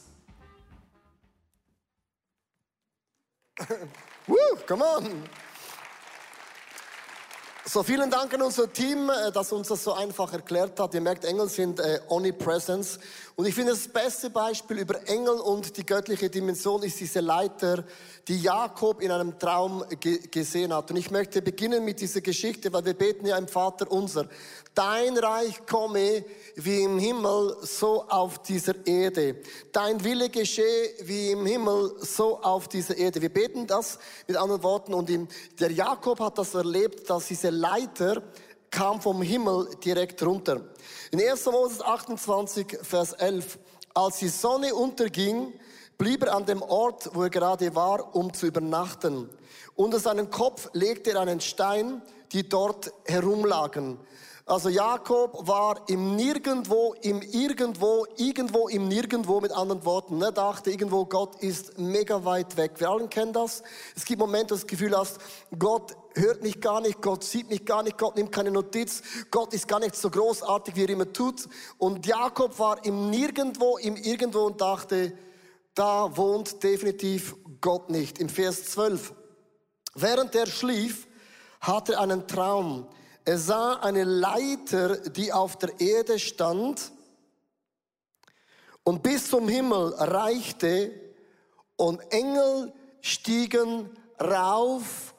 Woo, 4.28 4.58
come 4.68 4.82
on. 4.84 5.24
So, 7.68 7.82
vielen 7.82 8.12
Dank 8.12 8.32
an 8.34 8.44
unser 8.44 8.72
Team, 8.72 9.10
äh, 9.10 9.32
das 9.32 9.52
uns 9.52 9.70
das 9.70 9.84
so 9.84 9.94
einfach 9.94 10.32
erklärt 10.32 10.80
hat. 10.80 10.94
Ihr 10.94 11.02
merkt, 11.02 11.26
Engel 11.26 11.50
sind 11.50 11.80
äh, 11.80 12.00
Omnipresence. 12.10 13.00
Und 13.36 13.48
ich 13.48 13.56
finde, 13.56 13.72
das 13.72 13.88
beste 13.88 14.30
Beispiel 14.30 14.80
über 14.80 15.08
Engel 15.08 15.34
und 15.34 15.76
die 15.76 15.86
göttliche 15.86 16.30
Dimension 16.30 16.84
ist 16.84 17.00
diese 17.00 17.22
Leiter, 17.22 17.84
die 18.28 18.40
Jakob 18.40 19.02
in 19.02 19.10
einem 19.10 19.40
Traum 19.40 19.84
ge 20.00 20.20
gesehen 20.30 20.74
hat. 20.74 20.92
Und 20.92 20.98
ich 20.98 21.10
möchte 21.10 21.42
beginnen 21.42 21.84
mit 21.84 22.00
dieser 22.02 22.22
Geschichte, 22.22 22.72
weil 22.72 22.86
wir 22.86 22.94
beten 22.94 23.26
ja 23.26 23.36
im 23.36 23.48
Vater 23.48 23.92
unser. 23.92 24.28
Dein 24.76 25.18
Reich 25.18 25.66
komme 25.66 26.24
wie 26.56 26.84
im 26.84 27.00
Himmel, 27.00 27.58
so 27.62 28.04
auf 28.08 28.40
dieser 28.40 28.86
Erde. 28.86 29.42
Dein 29.72 30.04
Wille 30.04 30.30
geschehe 30.30 30.94
wie 31.02 31.32
im 31.32 31.46
Himmel, 31.46 31.96
so 32.00 32.40
auf 32.42 32.68
dieser 32.68 32.98
Erde. 32.98 33.22
Wir 33.22 33.34
beten 33.34 33.68
das 33.68 34.00
mit 34.28 34.38
anderen 34.38 34.64
Worten. 34.64 34.94
Und 34.94 35.10
der 35.60 35.72
Jakob 35.72 36.20
hat 36.20 36.38
das 36.38 36.54
erlebt, 36.54 37.10
dass 37.10 37.28
diese 37.28 37.50
Leiter 37.50 38.24
kam 38.72 39.02
vom 39.02 39.22
Himmel 39.22 39.70
direkt 39.84 40.22
runter. 40.24 40.62
In 41.12 41.22
1. 41.22 41.46
Moses 41.46 41.82
28, 41.82 42.80
Vers 42.82 43.14
11. 43.14 43.60
Als 43.94 44.20
die 44.20 44.28
Sonne 44.28 44.74
unterging, 44.76 45.54
blieb 45.98 46.24
er 46.24 46.36
an 46.36 46.46
dem 46.46 46.62
Ort, 46.62 47.10
wo 47.14 47.24
er 47.24 47.30
gerade 47.30 47.74
war, 47.76 48.16
um 48.16 48.34
zu 48.34 48.48
übernachten. 48.48 49.30
Unter 49.76 50.00
seinen 50.00 50.30
Kopf 50.30 50.70
legte 50.74 51.12
er 51.12 51.22
einen 51.22 51.42
Stein, 51.42 52.02
die 52.32 52.48
dort 52.48 52.92
herumlagen. 53.06 53.98
Also 54.48 54.70
Jakob 54.70 55.48
war 55.48 55.90
im 55.90 56.16
Nirgendwo, 56.16 56.94
im 57.02 57.24
Irgendwo, 57.24 58.06
irgendwo 58.16 58.68
im 58.68 58.88
Nirgendwo 58.88 59.42
mit 59.42 59.52
anderen 59.52 59.84
Worten. 59.86 60.22
Er 60.22 60.32
dachte 60.32 60.70
irgendwo, 60.70 61.04
Gott 61.06 61.42
ist 61.42 61.80
mega 61.80 62.24
weit 62.26 62.56
weg. 62.56 62.74
Wir 62.78 62.92
alle 62.92 63.08
kennen 63.08 63.34
das. 63.34 63.64
Es 63.96 64.06
gibt 64.06 64.20
Momente, 64.20 64.54
wo 64.54 64.58
du 64.58 64.62
das 64.62 64.68
Gefühl 64.68 64.96
hast, 64.96 65.18
Gott 65.58 65.98
hört 66.14 66.44
mich 66.44 66.62
gar 66.62 66.80
nicht, 66.80 67.02
Gott 67.02 67.24
sieht 67.24 67.50
mich 67.50 67.66
gar 67.66 67.82
nicht, 67.82 67.98
Gott 67.98 68.18
nimmt 68.18 68.32
keine 68.32 68.52
Notiz, 68.52 69.02
Gott 69.32 69.52
ist 69.52 69.68
gar 69.68 69.80
nicht 69.80 69.96
so 69.96 70.12
großartig, 70.12 70.76
wie 70.76 70.84
er 70.84 70.90
immer 70.90 71.12
tut. 71.12 71.50
Und 71.80 72.06
Jakob 72.06 72.60
war 72.60 72.86
im 72.86 73.10
Nirgendwo, 73.10 73.78
im 73.78 73.96
Irgendwo 73.96 74.42
und 74.42 74.62
dachte, 74.62 75.18
da 75.74 76.16
wohnt 76.16 76.62
definitiv 76.62 77.36
Gott 77.62 77.90
nicht. 77.90 78.20
Im 78.20 78.30
Vers 78.30 78.66
12. 78.66 79.12
Während 79.96 80.36
er 80.36 80.46
schlief, 80.46 81.08
hatte 81.62 81.94
er 81.94 82.02
einen 82.02 82.28
Traum. 82.28 82.88
Er 83.28 83.40
sah 83.40 83.74
eine 83.78 84.04
Leiter, 84.04 84.98
die 85.10 85.34
auf 85.34 85.58
der 85.58 85.80
Erde 85.80 86.20
stand 86.20 86.92
und 88.84 89.02
bis 89.02 89.32
zum 89.32 89.48
Himmel 89.48 89.96
reichte 89.96 90.92
und 91.76 92.00
Engel 92.12 92.72
stiegen 93.02 93.90
rauf 94.22 95.16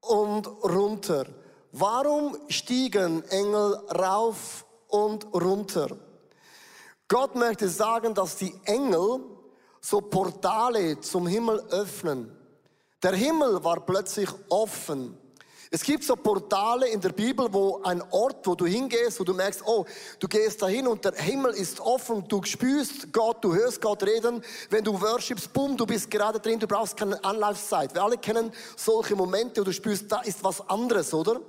und 0.00 0.48
runter. 0.64 1.26
Warum 1.70 2.36
stiegen 2.48 3.22
Engel 3.30 3.74
rauf 3.88 4.66
und 4.88 5.24
runter? 5.32 5.96
Gott 7.06 7.36
möchte 7.36 7.68
sagen, 7.68 8.14
dass 8.14 8.36
die 8.36 8.54
Engel 8.64 9.20
so 9.80 10.00
Portale 10.00 11.00
zum 11.00 11.28
Himmel 11.28 11.60
öffnen. 11.70 12.36
Der 13.00 13.12
Himmel 13.12 13.62
war 13.62 13.78
plötzlich 13.80 14.30
offen. 14.48 15.16
Es 15.74 15.82
gibt 15.82 16.04
so 16.04 16.14
Portale 16.14 16.86
in 16.86 17.00
der 17.00 17.08
Bibel, 17.08 17.48
wo 17.50 17.82
ein 17.82 18.00
Ort, 18.12 18.46
wo 18.46 18.54
du 18.54 18.64
hingehst, 18.64 19.18
wo 19.18 19.24
du 19.24 19.34
merkst, 19.34 19.60
oh, 19.66 19.84
du 20.20 20.28
gehst 20.28 20.62
dahin 20.62 20.86
und 20.86 21.04
der 21.04 21.14
Himmel 21.14 21.52
ist 21.52 21.80
offen, 21.80 22.22
du 22.28 22.40
spürst 22.44 23.12
Gott, 23.12 23.42
du 23.42 23.52
hörst 23.52 23.80
Gott 23.80 24.04
reden. 24.04 24.40
Wenn 24.70 24.84
du 24.84 25.00
worshipst, 25.00 25.52
boom, 25.52 25.76
du 25.76 25.84
bist 25.84 26.08
gerade 26.12 26.38
drin, 26.38 26.60
du 26.60 26.68
brauchst 26.68 26.96
keine 26.96 27.24
Anlaufzeit. 27.24 27.92
Wir 27.92 28.04
alle 28.04 28.18
kennen 28.18 28.52
solche 28.76 29.16
Momente, 29.16 29.62
wo 29.62 29.64
du 29.64 29.72
spürst, 29.72 30.12
da 30.12 30.20
ist 30.20 30.44
was 30.44 30.60
anderes, 30.68 31.12
oder? 31.12 31.40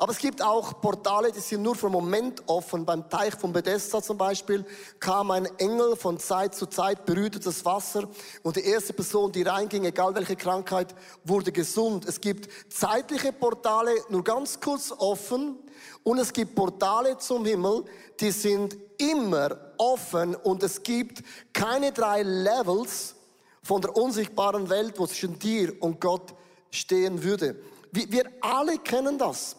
Aber 0.00 0.12
es 0.12 0.18
gibt 0.18 0.40
auch 0.40 0.80
Portale, 0.80 1.32
die 1.32 1.40
sind 1.40 1.62
nur 1.62 1.74
für 1.74 1.86
einen 1.86 1.94
Moment 1.94 2.44
offen. 2.46 2.86
Beim 2.86 3.10
Teich 3.10 3.34
von 3.34 3.52
Bethesda 3.52 4.00
zum 4.00 4.16
Beispiel 4.16 4.64
kam 5.00 5.32
ein 5.32 5.46
Engel 5.58 5.96
von 5.96 6.20
Zeit 6.20 6.54
zu 6.54 6.66
Zeit, 6.66 7.04
berührte 7.04 7.40
das 7.40 7.64
Wasser 7.64 8.08
und 8.44 8.54
die 8.54 8.64
erste 8.64 8.92
Person, 8.92 9.32
die 9.32 9.42
reinging, 9.42 9.84
egal 9.86 10.14
welche 10.14 10.36
Krankheit, 10.36 10.94
wurde 11.24 11.50
gesund. 11.50 12.04
Es 12.06 12.20
gibt 12.20 12.48
zeitliche 12.72 13.32
Portale, 13.32 13.90
nur 14.08 14.22
ganz 14.22 14.60
kurz 14.60 14.92
offen 14.96 15.58
und 16.04 16.18
es 16.18 16.32
gibt 16.32 16.54
Portale 16.54 17.18
zum 17.18 17.44
Himmel, 17.44 17.84
die 18.20 18.30
sind 18.30 18.76
immer 18.98 19.58
offen 19.78 20.36
und 20.36 20.62
es 20.62 20.80
gibt 20.80 21.24
keine 21.52 21.90
drei 21.90 22.22
Levels 22.22 23.16
von 23.64 23.82
der 23.82 23.96
unsichtbaren 23.96 24.70
Welt, 24.70 24.96
wo 24.96 25.08
zwischen 25.08 25.40
dir 25.40 25.74
und 25.82 26.00
Gott 26.00 26.34
stehen 26.70 27.20
würde. 27.24 27.56
Wir 27.90 28.30
alle 28.40 28.78
kennen 28.78 29.18
das. 29.18 29.56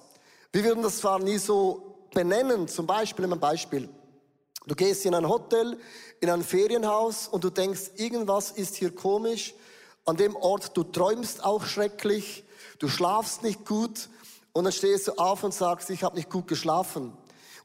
Wir 0.51 0.63
würden 0.63 0.81
das 0.81 0.97
zwar 0.97 1.19
nie 1.19 1.37
so 1.37 2.07
benennen, 2.11 2.67
zum 2.67 2.87
Beispiel, 2.87 3.31
ein 3.31 3.39
Beispiel. 3.39 3.87
Du 4.65 4.73
gehst 4.73 5.05
in 5.05 5.13
ein 5.13 5.29
Hotel, 5.29 5.77
in 6.21 6.29
ein 6.31 6.43
Ferienhaus 6.43 7.27
und 7.27 7.43
du 7.43 7.51
denkst, 7.51 7.91
irgendwas 7.97 8.49
ist 8.49 8.75
hier 8.75 8.93
komisch. 8.95 9.53
An 10.05 10.17
dem 10.17 10.35
Ort, 10.35 10.75
du 10.75 10.83
träumst 10.83 11.43
auch 11.43 11.65
schrecklich, 11.65 12.43
du 12.79 12.87
schlafst 12.87 13.43
nicht 13.43 13.63
gut 13.63 14.09
und 14.51 14.63
dann 14.63 14.73
stehst 14.73 15.07
du 15.07 15.11
auf 15.19 15.43
und 15.43 15.53
sagst, 15.53 15.91
ich 15.91 16.03
habe 16.03 16.15
nicht 16.15 16.31
gut 16.31 16.47
geschlafen. 16.47 17.13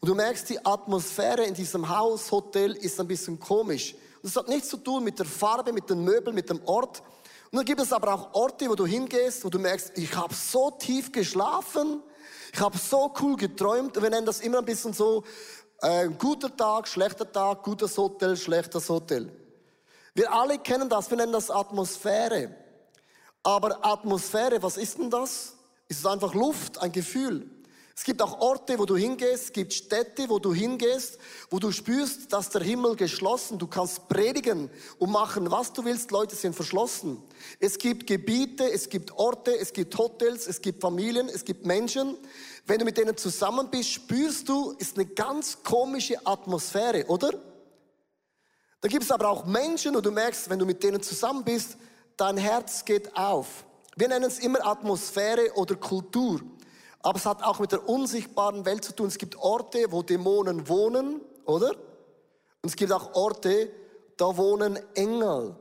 Und 0.01 0.09
du 0.09 0.15
merkst, 0.15 0.51
die 0.51 0.67
Atmosphäre 0.67 1.45
in 1.45 1.55
diesem 1.55 1.89
Haus, 1.89 2.31
Hotel 2.31 2.73
ist 2.73 3.01
ein 3.01 3.09
bisschen 3.09 3.41
komisch. 3.41 3.95
Und 4.17 4.25
das 4.25 4.37
hat 4.37 4.49
nichts 4.49 4.69
zu 4.69 4.77
tun 4.77 5.05
mit 5.05 5.19
der 5.19 5.27
Farbe, 5.27 5.73
mit 5.73 5.89
den 5.89 6.05
Möbeln, 6.05 6.35
mit 6.35 6.51
dem 6.51 6.61
Ort. 6.67 7.03
Und 7.51 7.57
dann 7.57 7.65
gibt 7.65 7.81
es 7.81 7.95
aber 7.95 8.13
auch 8.13 8.35
Orte, 8.35 8.69
wo 8.69 8.75
du 8.75 8.85
hingehst, 8.85 9.43
wo 9.43 9.49
du 9.49 9.59
merkst, 9.59 9.97
ich 9.97 10.15
habe 10.15 10.35
so 10.35 10.71
tief 10.71 11.13
geschlafen. 11.13 12.03
Ich 12.53 12.61
habe 12.61 12.79
so 12.79 13.13
cool 13.21 13.37
geträumt. 13.37 14.01
Wir 14.01 14.11
nennen 14.11 14.27
das 14.27 14.41
immer 14.41 14.59
ein 14.59 14.65
bisschen 14.65 14.93
so, 14.93 15.25
äh, 15.81 16.09
guter 16.09 16.55
Tag, 16.57 16.89
schlechter 16.89 17.31
Tag, 17.31 17.63
gutes 17.63 17.97
Hotel, 17.99 18.37
schlechtes 18.37 18.89
Hotel. 18.89 19.31
Wir 20.15 20.33
alle 20.33 20.59
kennen 20.59 20.89
das, 20.89 21.11
wir 21.11 21.17
nennen 21.17 21.33
das 21.33 21.51
Atmosphäre. 21.51 22.55
Aber 23.43 23.85
Atmosphäre, 23.85 24.63
was 24.63 24.77
ist 24.77 24.99
denn 24.99 25.11
das? 25.11 25.55
Ist 25.89 25.99
es 25.99 26.07
einfach 26.07 26.35
Luft, 26.35 26.79
ein 26.79 26.93
Gefühl? 26.93 27.51
Es 27.97 28.03
gibt 28.03 28.21
auch 28.21 28.41
Orte, 28.41 28.77
wo 28.79 28.87
du 28.87 28.97
hingehst, 28.97 29.45
es 29.45 29.53
gibt 29.53 29.73
Städte, 29.73 30.29
wo 30.29 30.41
du 30.41 30.53
hingehst, 30.53 31.17
wo 31.49 31.61
du 31.61 31.71
spürst, 31.71 32.33
dass 32.33 32.51
der 32.51 32.63
Himmel 32.63 32.97
geschlossen, 32.97 33.57
du 33.57 33.69
kannst 33.69 34.09
predigen 34.09 34.69
und 34.99 35.13
machen, 35.13 35.49
was 35.53 35.73
du 35.73 35.85
willst, 35.85 36.11
Leute 36.11 36.35
sind 36.35 36.57
verschlossen. 36.57 37.23
Es 37.61 37.79
gibt 37.79 38.09
Gebiete, 38.09 38.65
es 38.65 38.89
gibt 38.89 39.13
Orte, 39.13 39.57
es 39.57 39.73
gibt 39.73 39.97
Hotels, 39.97 40.49
es 40.49 40.61
gibt 40.61 40.81
Familien, 40.81 41.29
es 41.29 41.45
gibt 41.45 41.67
Menschen. 41.67 42.17
Wenn 42.67 42.81
du 42.81 42.85
mit 42.85 42.99
denen 42.99 43.17
zusammen 43.17 43.71
bist, 43.71 43.91
spürst 43.91 44.49
du, 44.49 44.73
ist 44.79 44.97
eine 44.97 45.07
ganz 45.07 45.63
komische 45.63 46.27
Atmosphäre, 46.27 47.07
oder? 47.07 47.31
Da 48.81 48.89
gibt 48.89 49.05
es 49.05 49.11
aber 49.13 49.29
auch 49.29 49.47
Menschen, 49.47 49.95
und 49.95 50.05
du 50.05 50.11
merkst, 50.11 50.51
wenn 50.51 50.59
du 50.59 50.67
mit 50.67 50.83
denen 50.83 51.01
zusammen 51.01 51.45
bist, 51.45 51.77
dein 52.17 52.39
Herz 52.39 52.85
geht 52.85 53.17
auf. 53.17 53.65
Wir 53.97 54.09
nennen 54.09 54.25
es 54.25 54.41
immer 54.41 54.67
Atmosphäre 54.67 55.53
oder 55.55 55.77
Kultur. 55.77 56.41
Aber 57.05 57.19
es 57.19 57.27
hat 57.27 57.43
auch 57.43 57.59
mit 57.59 57.71
der 57.71 57.87
unsichtbaren 57.87 58.65
Welt 58.65 58.83
zu 58.83 58.97
tun. 58.97 59.09
Es 59.09 59.19
gibt 59.19 59.37
Orte, 59.37 59.85
wo 59.91 60.03
Dämonen 60.03 60.67
wohnen, 60.71 61.21
oder? 61.45 61.69
Und 61.69 62.71
es 62.71 62.77
gibt 62.77 62.91
auch 62.93 63.13
Orte, 63.13 63.71
da 64.17 64.35
wohnen 64.39 64.79
Engel. 64.95 65.55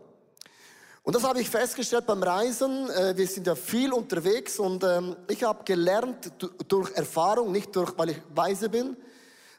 Und 1.04 1.16
das 1.16 1.24
habe 1.26 1.42
ich 1.42 1.50
festgestellt 1.50 2.06
beim 2.06 2.24
Reisen. 2.24 2.90
Äh, 2.90 3.18
wir 3.18 3.28
sind 3.28 3.46
ja 3.46 3.56
viel 3.56 3.92
unterwegs 3.92 4.58
und 4.58 4.86
ähm, 4.86 5.18
ich 5.28 5.44
habe 5.44 5.66
gelernt 5.66 6.32
durch 6.70 6.92
Erfahrung, 6.92 7.52
nicht 7.52 7.76
durch, 7.76 7.92
weil 7.98 8.12
ich 8.12 8.22
weise 8.34 8.70
bin, 8.70 8.96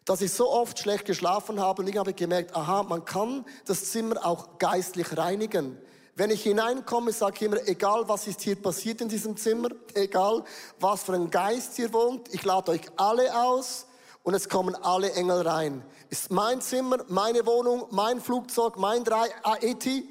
dass 0.06 0.22
ich 0.22 0.32
so 0.32 0.48
oft 0.50 0.78
schlecht 0.78 1.04
geschlafen 1.04 1.60
habe 1.60 1.82
und 1.82 1.88
ich 1.88 1.98
habe 1.98 2.14
gemerkt, 2.14 2.56
aha, 2.56 2.82
man 2.84 3.04
kann 3.04 3.44
das 3.66 3.90
Zimmer 3.90 4.24
auch 4.24 4.58
geistlich 4.58 5.18
reinigen. 5.18 5.76
Wenn 6.16 6.30
ich 6.30 6.42
hineinkomme, 6.44 7.12
sage 7.12 7.36
ich 7.36 7.42
immer, 7.42 7.56
egal 7.66 8.08
was 8.08 8.26
ist 8.28 8.40
hier 8.40 8.54
passiert 8.54 9.00
in 9.00 9.08
diesem 9.08 9.36
Zimmer, 9.36 9.70
egal 9.94 10.44
was 10.78 11.02
für 11.02 11.14
ein 11.14 11.30
Geist 11.30 11.74
hier 11.74 11.92
wohnt, 11.92 12.32
ich 12.32 12.44
lade 12.44 12.70
euch 12.70 12.82
alle 12.96 13.34
aus 13.34 13.86
und 14.22 14.34
es 14.34 14.48
kommen 14.48 14.76
alle 14.76 15.12
Engel 15.12 15.42
rein. 15.42 15.84
Ist 16.10 16.30
mein 16.30 16.60
Zimmer, 16.60 16.98
meine 17.08 17.44
Wohnung, 17.46 17.86
mein 17.90 18.20
Flugzeug, 18.20 18.76
mein 18.76 19.02
3 19.02 19.16
AET. 19.42 19.84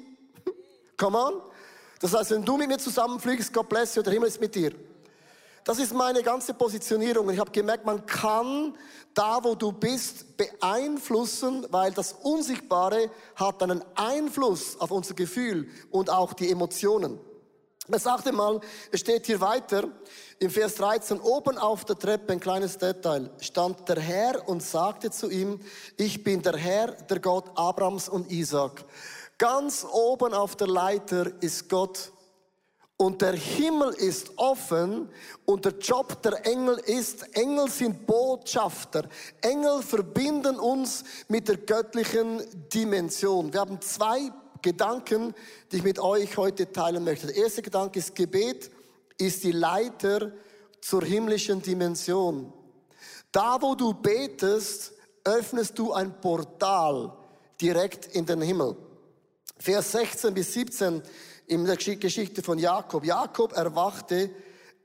Come 0.98 1.18
on. 1.18 1.42
Das 2.00 2.14
heißt, 2.14 2.32
wenn 2.32 2.44
du 2.44 2.58
mit 2.58 2.68
mir 2.68 2.78
zusammenfliegst, 2.78 3.52
Gott 3.52 3.70
bless 3.70 3.94
you, 3.94 4.02
der 4.02 4.12
Himmel 4.12 4.28
ist 4.28 4.40
mit 4.40 4.54
dir. 4.54 4.72
Das 5.64 5.78
ist 5.78 5.94
meine 5.94 6.22
ganze 6.22 6.52
Positionierung. 6.52 7.30
Ich 7.30 7.38
habe 7.38 7.50
gemerkt, 7.50 7.86
man 7.86 8.04
kann 8.04 8.76
da, 9.14 9.42
wo 9.42 9.54
du 9.54 9.72
bist, 9.72 10.36
beeinflussen, 10.36 11.66
weil 11.70 11.90
das 11.92 12.12
Unsichtbare 12.22 13.10
hat 13.34 13.62
einen 13.62 13.82
Einfluss 13.94 14.78
auf 14.78 14.90
unser 14.90 15.14
Gefühl 15.14 15.68
und 15.90 16.10
auch 16.10 16.34
die 16.34 16.50
Emotionen. 16.50 17.18
Er 17.90 17.98
sagte 17.98 18.32
mal, 18.32 18.60
es 18.92 19.00
steht 19.00 19.26
hier 19.26 19.40
weiter, 19.40 19.88
im 20.38 20.50
Vers 20.50 20.74
13, 20.76 21.20
oben 21.20 21.56
auf 21.56 21.84
der 21.86 21.98
Treppe, 21.98 22.32
ein 22.32 22.40
kleines 22.40 22.76
Detail, 22.76 23.30
stand 23.40 23.88
der 23.88 24.00
Herr 24.00 24.46
und 24.48 24.62
sagte 24.62 25.10
zu 25.10 25.30
ihm, 25.30 25.60
ich 25.96 26.22
bin 26.24 26.42
der 26.42 26.56
Herr, 26.56 26.92
der 26.92 27.20
Gott 27.20 27.50
Abrams 27.54 28.08
und 28.08 28.30
Isaac. 28.30 28.84
Ganz 29.38 29.86
oben 29.90 30.32
auf 30.34 30.56
der 30.56 30.68
Leiter 30.68 31.30
ist 31.40 31.68
Gott 31.68 32.10
und 33.04 33.20
der 33.20 33.34
Himmel 33.34 33.92
ist 33.96 34.30
offen 34.36 35.10
und 35.44 35.66
der 35.66 35.72
Job 35.72 36.22
der 36.22 36.46
Engel 36.46 36.78
ist, 36.86 37.36
Engel 37.36 37.68
sind 37.68 38.06
Botschafter. 38.06 39.06
Engel 39.42 39.82
verbinden 39.82 40.58
uns 40.58 41.04
mit 41.28 41.46
der 41.46 41.58
göttlichen 41.58 42.42
Dimension. 42.72 43.52
Wir 43.52 43.60
haben 43.60 43.78
zwei 43.82 44.32
Gedanken, 44.62 45.34
die 45.70 45.76
ich 45.76 45.82
mit 45.82 45.98
euch 45.98 46.34
heute 46.38 46.72
teilen 46.72 47.04
möchte. 47.04 47.26
Der 47.26 47.36
erste 47.36 47.60
Gedanke 47.60 47.98
ist, 47.98 48.14
Gebet 48.14 48.70
ist 49.18 49.44
die 49.44 49.52
Leiter 49.52 50.32
zur 50.80 51.04
himmlischen 51.04 51.60
Dimension. 51.60 52.54
Da, 53.30 53.58
wo 53.60 53.74
du 53.74 53.92
betest, 53.92 54.94
öffnest 55.24 55.78
du 55.78 55.92
ein 55.92 56.18
Portal 56.22 57.12
direkt 57.60 58.06
in 58.16 58.24
den 58.24 58.40
Himmel. 58.40 58.74
Vers 59.58 59.92
16 59.92 60.32
bis 60.32 60.54
17 60.54 61.02
in 61.46 61.64
der 61.64 61.76
Geschichte 61.76 62.42
von 62.42 62.58
Jakob. 62.58 63.04
Jakob 63.04 63.52
erwachte, 63.52 64.30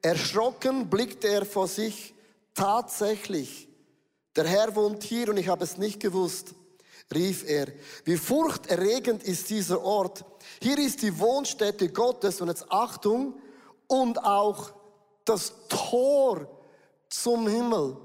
erschrocken 0.01 0.89
blickte 0.89 1.27
er 1.27 1.45
vor 1.45 1.67
sich, 1.67 2.13
tatsächlich, 2.53 3.67
der 4.35 4.45
Herr 4.45 4.75
wohnt 4.75 5.03
hier 5.03 5.29
und 5.29 5.37
ich 5.37 5.47
habe 5.47 5.63
es 5.63 5.77
nicht 5.77 5.99
gewusst, 5.99 6.53
rief 7.13 7.47
er. 7.47 7.67
Wie 8.05 8.17
furchterregend 8.17 9.23
ist 9.23 9.49
dieser 9.49 9.81
Ort. 9.83 10.23
Hier 10.61 10.77
ist 10.77 11.01
die 11.01 11.17
Wohnstätte 11.19 11.89
Gottes 11.89 12.41
und 12.41 12.49
jetzt 12.49 12.71
Achtung 12.71 13.39
und 13.87 14.23
auch 14.23 14.71
das 15.25 15.53
Tor 15.67 16.47
zum 17.09 17.47
Himmel. 17.47 17.97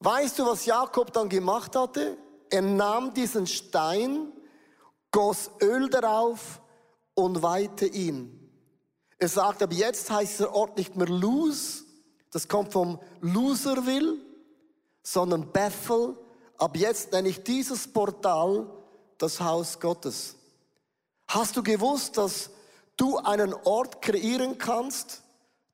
Weißt 0.00 0.38
du, 0.38 0.46
was 0.46 0.66
Jakob 0.66 1.12
dann 1.12 1.28
gemacht 1.28 1.74
hatte? 1.76 2.16
Er 2.50 2.62
nahm 2.62 3.14
diesen 3.14 3.46
Stein, 3.46 4.32
goss 5.10 5.50
Öl 5.60 5.88
darauf 5.88 6.60
und 7.16 7.42
weihte 7.42 7.86
ihn. 7.86 8.32
Er 9.18 9.28
sagt, 9.28 9.62
aber 9.62 9.72
jetzt 9.72 10.08
heißt 10.10 10.40
der 10.40 10.54
Ort 10.54 10.76
nicht 10.76 10.94
mehr 10.94 11.08
Luz, 11.08 11.84
das 12.30 12.46
kommt 12.46 12.72
vom 12.72 13.00
Loserville, 13.20 14.16
sondern 15.02 15.50
Bethel. 15.50 16.16
Ab 16.58 16.76
jetzt 16.76 17.12
nenne 17.12 17.30
ich 17.30 17.42
dieses 17.42 17.90
Portal 17.90 18.70
das 19.18 19.40
Haus 19.40 19.80
Gottes. 19.80 20.36
Hast 21.28 21.56
du 21.56 21.62
gewusst, 21.62 22.18
dass 22.18 22.50
du 22.96 23.16
einen 23.16 23.54
Ort 23.54 24.02
kreieren 24.02 24.58
kannst, 24.58 25.22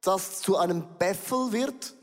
das 0.00 0.40
zu 0.40 0.56
einem 0.56 0.84
Bethel 0.99 1.52
wird? 1.52 1.94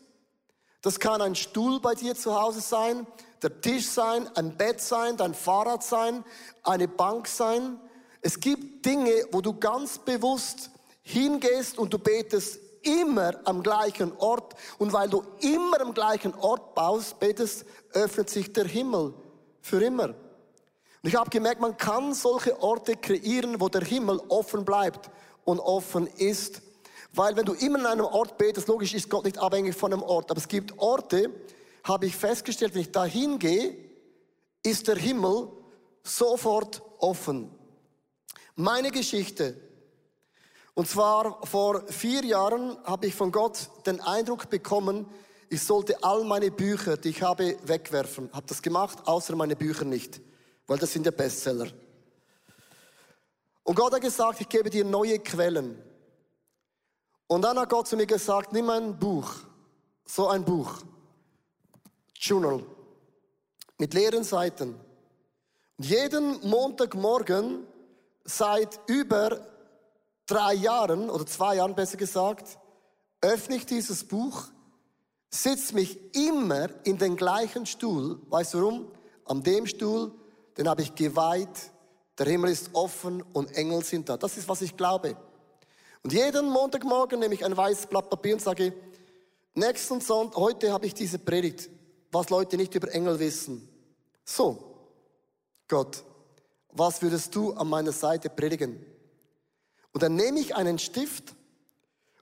Das 0.81 1.00
kann 1.00 1.22
ein 1.22 1.36
Stuhl 1.36 1.79
bei 1.79 1.96
dir 1.96 2.15
zu 2.15 2.39
Hause 2.39 2.62
sein, 2.62 3.08
der 3.41 3.62
Tisch 3.62 3.88
sein, 3.88 4.29
ein 4.35 4.57
Bett 4.57 4.81
sein, 4.81 5.16
dein 5.16 5.33
Fahrrad 5.33 5.83
sein, 5.83 6.25
eine 6.64 6.87
Bank 6.87 7.27
sein. 7.27 7.79
Es 8.22 8.40
gibt 8.40 8.86
Dinge, 8.86 9.14
wo 9.32 9.42
du 9.42 9.53
ganz 9.53 9.98
bewusst 9.98 10.72
hingehst 11.01 11.77
und 11.77 11.94
du 11.94 12.00
betest 12.00 12.60
immer 12.82 13.34
am 13.46 13.64
gleichen 13.64 14.16
Ort. 14.18 14.55
Und 14.77 14.94
weil 14.94 15.10
du 15.10 15.24
immer 15.40 15.82
am 15.82 15.94
gleichen 15.94 16.34
Ort 16.36 16.75
baust, 16.75 17.20
betest, 17.20 17.66
öffnet 17.94 18.29
sich 18.29 18.53
der 18.53 18.66
Himmel 18.66 19.14
für 19.62 19.82
immer. 19.82 20.10
Und 21.01 21.10
ich 21.10 21.16
habe 21.16 21.29
gemerkt, 21.29 21.62
man 21.62 21.77
kann 21.77 22.14
solche 22.14 22.62
Orte 22.62 22.96
kreieren, 22.96 23.60
wo 23.62 23.70
der 23.70 23.84
Himmel 23.84 24.22
offen 24.27 24.66
bleibt 24.66 25.10
und 25.46 25.60
offen 25.60 26.08
ist. 26.08 26.62
Weil 27.14 27.36
wenn 27.36 27.46
du 27.46 27.53
immer 27.53 27.79
an 27.79 27.86
einem 27.86 28.05
Ort 28.05 28.38
betest, 28.38 28.68
logisch 28.68 28.94
ist 28.94 29.10
Gott 29.10 29.24
nicht 29.24 29.38
abhängig 29.38 29.75
von 29.75 29.94
einem 29.94 30.03
Ort. 30.03 30.29
Aber 30.29 30.40
es 30.40 30.48
gibt 30.48 30.77
Orte, 30.77 31.32
habe 31.84 32.05
ich 32.05 32.16
festgestellt, 32.16 32.75
wenn 32.75 32.82
ich 32.82 32.92
da 32.92 33.05
hingehe, 33.05 33.75
ist 34.64 34.88
der 34.88 34.98
Himmel 34.98 35.48
sofort 36.03 36.82
offen. 37.00 37.50
Meine 38.59 38.91
Geschichte. 38.91 39.55
Und 40.74 40.85
zwar 40.85 41.48
vor 41.48 41.87
vier 41.87 42.25
Jahren 42.25 42.77
habe 42.83 43.07
ich 43.07 43.15
von 43.15 43.31
Gott 43.31 43.69
den 43.85 44.01
Eindruck 44.01 44.50
bekommen, 44.50 45.07
ich 45.48 45.63
sollte 45.63 46.03
all 46.03 46.25
meine 46.25 46.51
Bücher, 46.51 46.98
die 46.98 47.07
ich 47.07 47.22
habe, 47.22 47.55
wegwerfen. 47.63 48.29
Habe 48.33 48.48
das 48.48 48.61
gemacht, 48.61 48.98
außer 49.05 49.33
meine 49.37 49.55
Bücher 49.55 49.85
nicht, 49.85 50.19
weil 50.67 50.77
das 50.77 50.91
sind 50.91 51.05
ja 51.05 51.11
Bestseller. 51.13 51.67
Und 53.63 53.75
Gott 53.75 53.93
hat 53.93 54.01
gesagt, 54.01 54.41
ich 54.41 54.50
gebe 54.50 54.69
dir 54.69 54.83
neue 54.83 55.19
Quellen. 55.19 55.81
Und 57.27 57.43
dann 57.43 57.57
hat 57.57 57.69
Gott 57.69 57.87
zu 57.87 57.95
mir 57.95 58.07
gesagt, 58.07 58.51
nimm 58.51 58.69
ein 58.69 59.00
Buch, 59.00 59.35
so 60.05 60.27
ein 60.27 60.43
Buch, 60.43 60.81
Journal, 62.13 62.61
mit 63.77 63.93
leeren 63.93 64.25
Seiten. 64.25 64.75
Und 65.77 65.85
jeden 65.85 66.45
Montagmorgen 66.45 67.69
seit 68.29 68.79
über 68.87 69.42
drei 70.27 70.53
Jahren 70.53 71.09
oder 71.09 71.25
zwei 71.25 71.55
Jahren 71.55 71.75
besser 71.75 71.98
gesagt, 71.98 72.59
öffne 73.22 73.55
ich 73.55 73.65
dieses 73.65 74.03
Buch, 74.03 74.44
sitze 75.29 75.74
mich 75.74 76.15
immer 76.15 76.70
in 76.85 76.98
den 76.98 77.15
gleichen 77.15 77.65
Stuhl. 77.65 78.20
Weißt 78.29 78.53
du 78.53 78.59
warum? 78.59 78.92
An 79.25 79.44
dem 79.44 79.65
Stuhl, 79.65 80.11
den 80.57 80.68
habe 80.68 80.81
ich 80.81 80.96
geweiht, 80.96 81.72
der 82.18 82.27
Himmel 82.27 82.51
ist 82.51 82.70
offen 82.74 83.24
und 83.33 83.55
Engel 83.55 83.83
sind 83.83 84.09
da. 84.09 84.18
Das 84.18 84.37
ist, 84.37 84.48
was 84.48 84.61
ich 84.61 84.75
glaube. 84.75 85.15
Und 86.03 86.13
jeden 86.13 86.50
Montagmorgen 86.50 87.20
nehme 87.20 87.33
ich 87.33 87.44
ein 87.44 87.55
weißes 87.55 87.87
Blatt 87.87 88.09
Papier 88.09 88.33
und 88.33 88.42
sage, 88.42 88.74
nächsten 89.53 90.01
Sonntag, 90.01 90.37
heute 90.37 90.72
habe 90.72 90.85
ich 90.85 90.94
diese 90.94 91.20
Predigt, 91.20 91.70
was 92.11 92.29
Leute 92.29 92.57
nicht 92.57 92.75
über 92.75 92.92
Engel 92.94 93.20
wissen. 93.20 93.68
So, 94.24 94.75
Gott, 95.68 96.03
was 96.72 97.01
würdest 97.01 97.36
du 97.36 97.53
an 97.53 97.68
meiner 97.68 97.92
Seite 97.92 98.29
predigen? 98.29 98.86
Und 99.92 100.03
dann 100.03 100.16
nehme 100.16 100.40
ich 100.40 100.55
einen 100.55 100.79
Stift 100.79 101.36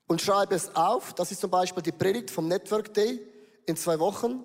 und 0.07 0.21
schreibe 0.21 0.55
es 0.55 0.75
auf. 0.75 1.13
Das 1.13 1.31
ist 1.31 1.41
zum 1.41 1.51
Beispiel 1.51 1.83
die 1.83 1.91
Predigt 1.91 2.31
vom 2.31 2.47
Network 2.47 2.93
Day 2.93 3.19
in 3.65 3.75
zwei 3.75 3.99
Wochen. 3.99 4.43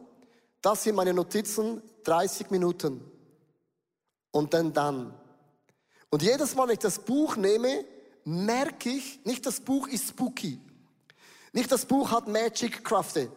Das 0.60 0.82
sind 0.82 0.96
meine 0.96 1.14
Notizen, 1.14 1.82
30 2.04 2.50
Minuten. 2.50 3.00
Und 4.32 4.54
dann 4.54 4.72
dann. 4.72 5.14
Und 6.10 6.22
jedes 6.22 6.54
Mal, 6.54 6.66
wenn 6.66 6.74
ich 6.74 6.80
das 6.80 6.98
Buch 6.98 7.36
nehme, 7.36 7.84
merke 8.24 8.90
ich, 8.90 9.24
nicht 9.24 9.46
das 9.46 9.60
Buch 9.60 9.88
ist 9.88 10.08
spooky. 10.08 10.60
Nicht 11.52 11.70
das 11.70 11.86
Buch 11.86 12.10
hat 12.10 12.28
Magic 12.28 12.84
Crafted, 12.84 13.30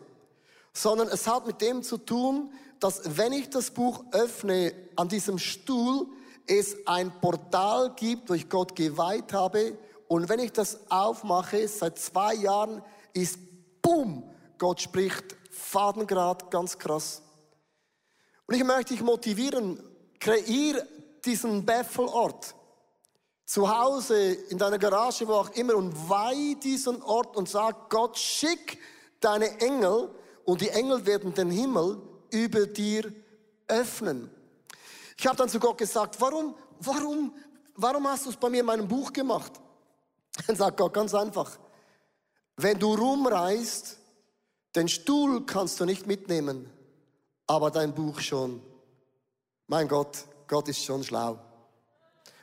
sondern 0.73 1.09
es 1.09 1.27
hat 1.27 1.45
mit 1.45 1.61
dem 1.61 1.83
zu 1.83 1.97
tun, 1.97 2.51
dass 2.79 3.17
wenn 3.17 3.33
ich 3.33 3.49
das 3.49 3.71
Buch 3.71 4.05
öffne 4.11 4.73
an 4.95 5.09
diesem 5.09 5.37
Stuhl, 5.37 6.07
es 6.47 6.75
ein 6.85 7.11
Portal 7.19 7.93
gibt, 7.95 8.29
wo 8.29 8.33
ich 8.33 8.49
Gott 8.49 8.75
geweiht 8.75 9.33
habe. 9.33 9.77
Und 10.07 10.29
wenn 10.29 10.39
ich 10.39 10.51
das 10.51 10.79
aufmache, 10.89 11.67
seit 11.67 11.99
zwei 11.99 12.35
Jahren 12.35 12.81
ist, 13.13 13.39
boom, 13.81 14.29
Gott 14.57 14.81
spricht 14.81 15.35
Fadengrad, 15.49 16.51
ganz 16.51 16.77
krass. 16.77 17.21
Und 18.47 18.55
ich 18.55 18.63
möchte 18.63 18.93
dich 18.93 19.01
motivieren, 19.01 19.81
kreier 20.19 20.85
diesen 21.23 21.65
Beffelort. 21.65 22.55
Zu 23.45 23.69
Hause, 23.69 24.33
in 24.33 24.57
deiner 24.57 24.79
Garage, 24.79 25.27
wo 25.27 25.33
auch 25.33 25.49
immer, 25.51 25.75
und 25.75 26.09
weih 26.09 26.55
diesen 26.63 27.01
Ort 27.03 27.35
und 27.35 27.47
sag, 27.47 27.89
Gott, 27.89 28.17
schick 28.17 28.79
deine 29.19 29.59
Engel 29.59 30.09
und 30.45 30.61
die 30.61 30.69
Engel 30.69 31.05
werden 31.05 31.33
den 31.33 31.51
Himmel 31.51 32.01
über 32.31 32.65
dir 32.65 33.11
öffnen. 33.67 34.29
Ich 35.17 35.27
habe 35.27 35.37
dann 35.37 35.49
zu 35.49 35.59
Gott 35.59 35.77
gesagt, 35.77 36.19
warum, 36.19 36.55
warum, 36.79 37.33
warum 37.75 38.07
hast 38.07 38.25
du 38.25 38.29
es 38.29 38.37
bei 38.37 38.49
mir 38.49 38.61
in 38.61 38.65
meinem 38.65 38.87
Buch 38.87 39.11
gemacht? 39.13 39.51
Dann 40.47 40.55
sagt 40.55 40.77
Gott 40.77 40.93
ganz 40.93 41.13
einfach, 41.13 41.57
wenn 42.57 42.79
du 42.79 42.93
rumreist, 42.93 43.97
den 44.75 44.87
Stuhl 44.87 45.45
kannst 45.45 45.79
du 45.79 45.85
nicht 45.85 46.05
mitnehmen, 46.05 46.69
aber 47.47 47.71
dein 47.71 47.93
Buch 47.93 48.19
schon. 48.19 48.61
Mein 49.67 49.87
Gott, 49.87 50.25
Gott 50.47 50.67
ist 50.67 50.83
schon 50.83 51.03
schlau. 51.03 51.39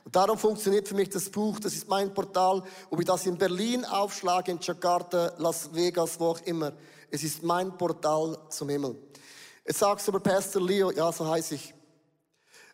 Und 0.04 0.16
darum 0.16 0.36
funktioniert 0.36 0.88
für 0.88 0.94
mich 0.94 1.10
das 1.10 1.30
Buch, 1.30 1.60
das 1.60 1.74
ist 1.74 1.88
mein 1.88 2.12
Portal, 2.12 2.62
ob 2.90 3.00
ich 3.00 3.06
das 3.06 3.26
in 3.26 3.38
Berlin 3.38 3.84
aufschlage, 3.84 4.50
in 4.50 4.58
Jakarta, 4.60 5.32
Las 5.38 5.72
Vegas, 5.72 6.18
wo 6.18 6.28
auch 6.28 6.40
immer. 6.40 6.72
Es 7.10 7.22
ist 7.22 7.42
mein 7.42 7.76
Portal 7.76 8.36
zum 8.48 8.68
Himmel. 8.68 8.96
Jetzt 9.64 9.78
sagst 9.78 10.08
du 10.08 10.12
aber 10.12 10.20
Pastor 10.20 10.62
Leo, 10.62 10.90
ja, 10.90 11.12
so 11.12 11.28
heiße 11.28 11.54
ich. 11.54 11.74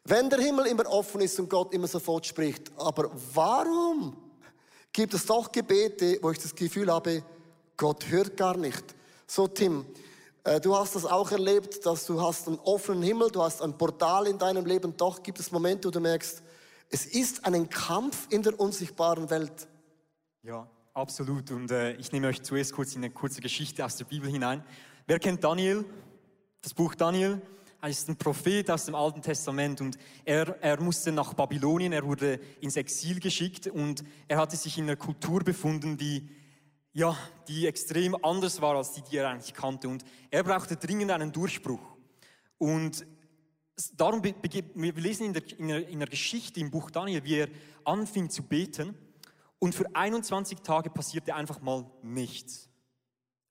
Wenn 0.04 0.30
der 0.30 0.40
Himmel 0.40 0.66
immer 0.66 0.86
offen 0.86 1.20
ist 1.20 1.38
und 1.38 1.50
Gott 1.50 1.74
immer 1.74 1.86
sofort 1.86 2.26
spricht, 2.26 2.70
aber 2.76 3.10
warum 3.34 4.16
gibt 4.92 5.14
es 5.14 5.26
doch 5.26 5.52
Gebete, 5.52 6.18
wo 6.22 6.30
ich 6.30 6.38
das 6.38 6.54
Gefühl 6.54 6.92
habe, 6.92 7.22
Gott 7.76 8.08
hört 8.08 8.36
gar 8.36 8.56
nicht. 8.56 8.82
So 9.26 9.46
Tim, 9.46 9.86
äh, 10.44 10.60
du 10.60 10.74
hast 10.74 10.94
das 10.94 11.04
auch 11.04 11.30
erlebt, 11.30 11.84
dass 11.84 12.06
du 12.06 12.20
hast 12.20 12.48
einen 12.48 12.58
offenen 12.60 13.02
Himmel, 13.02 13.30
du 13.30 13.42
hast 13.42 13.60
ein 13.62 13.76
Portal 13.76 14.26
in 14.26 14.38
deinem 14.38 14.64
Leben, 14.64 14.96
doch 14.96 15.22
gibt 15.22 15.38
es 15.38 15.52
Momente, 15.52 15.88
wo 15.88 15.92
du 15.92 16.00
merkst, 16.00 16.42
es 16.90 17.06
ist 17.06 17.44
ein 17.44 17.68
Kampf 17.68 18.26
in 18.30 18.42
der 18.42 18.58
unsichtbaren 18.58 19.28
Welt. 19.30 19.68
Ja, 20.42 20.66
absolut. 20.94 21.50
Und 21.50 21.70
äh, 21.70 21.92
ich 21.96 22.12
nehme 22.12 22.28
euch 22.28 22.42
zuerst 22.42 22.72
kurz 22.72 22.94
in 22.94 23.04
eine 23.04 23.12
kurze 23.12 23.40
Geschichte 23.40 23.84
aus 23.84 23.96
der 23.96 24.06
Bibel 24.06 24.30
hinein. 24.30 24.64
Wer 25.06 25.18
kennt 25.18 25.44
Daniel? 25.44 25.84
Das 26.62 26.72
Buch 26.72 26.94
Daniel? 26.94 27.42
Er 27.80 27.90
ist 27.90 28.08
ein 28.08 28.16
Prophet 28.16 28.68
aus 28.72 28.86
dem 28.86 28.96
Alten 28.96 29.22
Testament 29.22 29.80
und 29.80 29.96
er, 30.24 30.60
er 30.60 30.80
musste 30.80 31.12
nach 31.12 31.34
Babylonien, 31.34 31.92
er 31.92 32.04
wurde 32.04 32.40
ins 32.60 32.76
Exil 32.76 33.20
geschickt 33.20 33.68
und 33.68 34.02
er 34.26 34.38
hatte 34.38 34.56
sich 34.56 34.78
in 34.78 34.84
einer 34.84 34.96
Kultur 34.96 35.44
befunden, 35.44 35.96
die, 35.96 36.28
ja, 36.92 37.16
die 37.46 37.68
extrem 37.68 38.16
anders 38.24 38.60
war 38.60 38.74
als 38.74 38.92
die, 38.94 39.02
die 39.02 39.18
er 39.18 39.28
eigentlich 39.28 39.54
kannte. 39.54 39.88
Und 39.88 40.04
er 40.28 40.42
brauchte 40.42 40.76
dringend 40.76 41.12
einen 41.12 41.30
Durchbruch. 41.30 41.96
Und 42.58 43.06
darum, 43.96 44.24
wir 44.24 44.92
lesen 44.94 45.26
in 45.26 45.32
der, 45.34 45.58
in, 45.58 45.68
der, 45.68 45.88
in 45.88 45.98
der 46.00 46.08
Geschichte 46.08 46.58
im 46.58 46.72
Buch 46.72 46.90
Daniel, 46.90 47.22
wie 47.22 47.36
er 47.36 47.48
anfing 47.84 48.28
zu 48.28 48.42
beten 48.42 48.96
und 49.60 49.76
für 49.76 49.86
21 49.94 50.60
Tage 50.62 50.90
passierte 50.90 51.32
einfach 51.32 51.60
mal 51.60 51.88
nichts. 52.02 52.68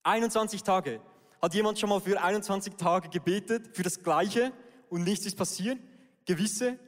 21 0.04 0.64
Tage. 0.64 1.02
Hat 1.42 1.54
jemand 1.54 1.80
schon 1.80 1.90
mal 1.90 2.00
für 2.00 2.22
21 2.22 2.76
Tage 2.76 3.10
gebetet, 3.10 3.76
für 3.76 3.84
das 3.84 4.02
Gleiche 4.02 4.52
und 4.90 5.04
nichts 5.04 5.26
ist 5.26 5.38
passiert? 5.38 5.78
Gewisse? 6.26 6.80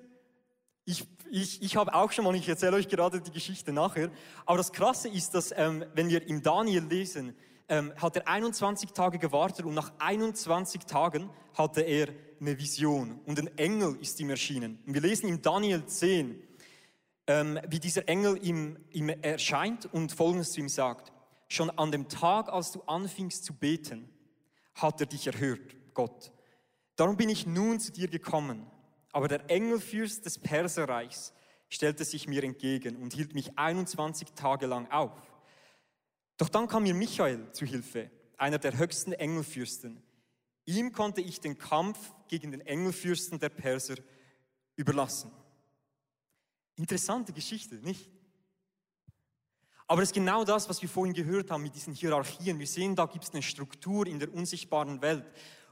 Ich, 0.85 1.05
ich, 1.29 1.61
ich 1.61 1.75
habe 1.75 1.93
auch 1.93 2.11
schon 2.11 2.25
mal, 2.25 2.33
ich 2.35 2.49
erzähle 2.49 2.77
euch 2.77 2.87
gerade 2.87 3.21
die 3.21 3.31
Geschichte 3.31 3.71
nachher. 3.71 4.09
Aber 4.45 4.57
das 4.57 4.71
Krasse 4.71 5.07
ist, 5.07 5.35
dass 5.35 5.53
ähm, 5.55 5.85
wenn 5.93 6.09
wir 6.09 6.27
im 6.27 6.41
Daniel 6.41 6.83
lesen, 6.83 7.35
ähm, 7.67 7.93
hat 7.95 8.15
er 8.15 8.27
21 8.27 8.91
Tage 8.91 9.19
gewartet 9.19 9.65
und 9.65 9.75
nach 9.75 9.91
21 9.99 10.85
Tagen 10.85 11.29
hatte 11.53 11.81
er 11.81 12.09
eine 12.41 12.57
Vision 12.57 13.19
und 13.25 13.39
ein 13.39 13.55
Engel 13.57 13.97
ist 14.01 14.19
ihm 14.19 14.31
erschienen. 14.31 14.79
Und 14.87 14.95
wir 14.95 15.01
lesen 15.01 15.29
im 15.29 15.41
Daniel 15.41 15.85
10, 15.85 16.41
ähm, 17.27 17.59
wie 17.67 17.79
dieser 17.79 18.09
Engel 18.09 18.43
ihm, 18.43 18.77
ihm 18.91 19.09
erscheint 19.09 19.85
und 19.93 20.11
Folgendes 20.11 20.53
zu 20.53 20.61
ihm 20.61 20.69
sagt. 20.69 21.11
Schon 21.47 21.69
an 21.69 21.91
dem 21.91 22.07
Tag, 22.07 22.49
als 22.49 22.71
du 22.71 22.81
anfingst 22.87 23.45
zu 23.45 23.53
beten, 23.53 24.09
hat 24.81 24.99
er 25.01 25.07
dich 25.07 25.27
erhört, 25.27 25.75
Gott. 25.93 26.31
Darum 26.95 27.17
bin 27.17 27.29
ich 27.29 27.45
nun 27.45 27.79
zu 27.79 27.91
dir 27.91 28.07
gekommen. 28.07 28.65
Aber 29.11 29.27
der 29.27 29.49
Engelfürst 29.49 30.25
des 30.25 30.37
Perserreichs 30.37 31.33
stellte 31.69 32.05
sich 32.05 32.27
mir 32.27 32.43
entgegen 32.43 32.97
und 32.97 33.13
hielt 33.13 33.33
mich 33.33 33.57
21 33.57 34.33
Tage 34.33 34.65
lang 34.65 34.89
auf. 34.91 35.11
Doch 36.37 36.49
dann 36.49 36.67
kam 36.67 36.83
mir 36.83 36.93
Michael 36.93 37.51
zu 37.51 37.65
Hilfe, 37.65 38.11
einer 38.37 38.59
der 38.59 38.77
höchsten 38.77 39.13
Engelfürsten. 39.13 40.01
Ihm 40.65 40.91
konnte 40.91 41.21
ich 41.21 41.39
den 41.39 41.57
Kampf 41.57 42.13
gegen 42.27 42.51
den 42.51 42.61
Engelfürsten 42.61 43.39
der 43.39 43.49
Perser 43.49 43.95
überlassen. 44.75 45.31
Interessante 46.75 47.33
Geschichte, 47.33 47.75
nicht? 47.75 48.09
Aber 49.89 50.03
es 50.03 50.09
ist 50.09 50.13
genau 50.13 50.43
das, 50.43 50.69
was 50.69 50.83
wir 50.83 50.87
vorhin 50.87 51.15
gehört 51.15 51.49
haben 51.49 51.63
mit 51.63 51.73
diesen 51.73 51.95
Hierarchien. 51.95 52.59
Wir 52.59 52.67
sehen, 52.67 52.95
da 52.95 53.07
gibt 53.07 53.23
es 53.23 53.31
eine 53.31 53.41
Struktur 53.41 54.05
in 54.05 54.19
der 54.19 54.31
unsichtbaren 54.31 55.01
Welt. 55.01 55.25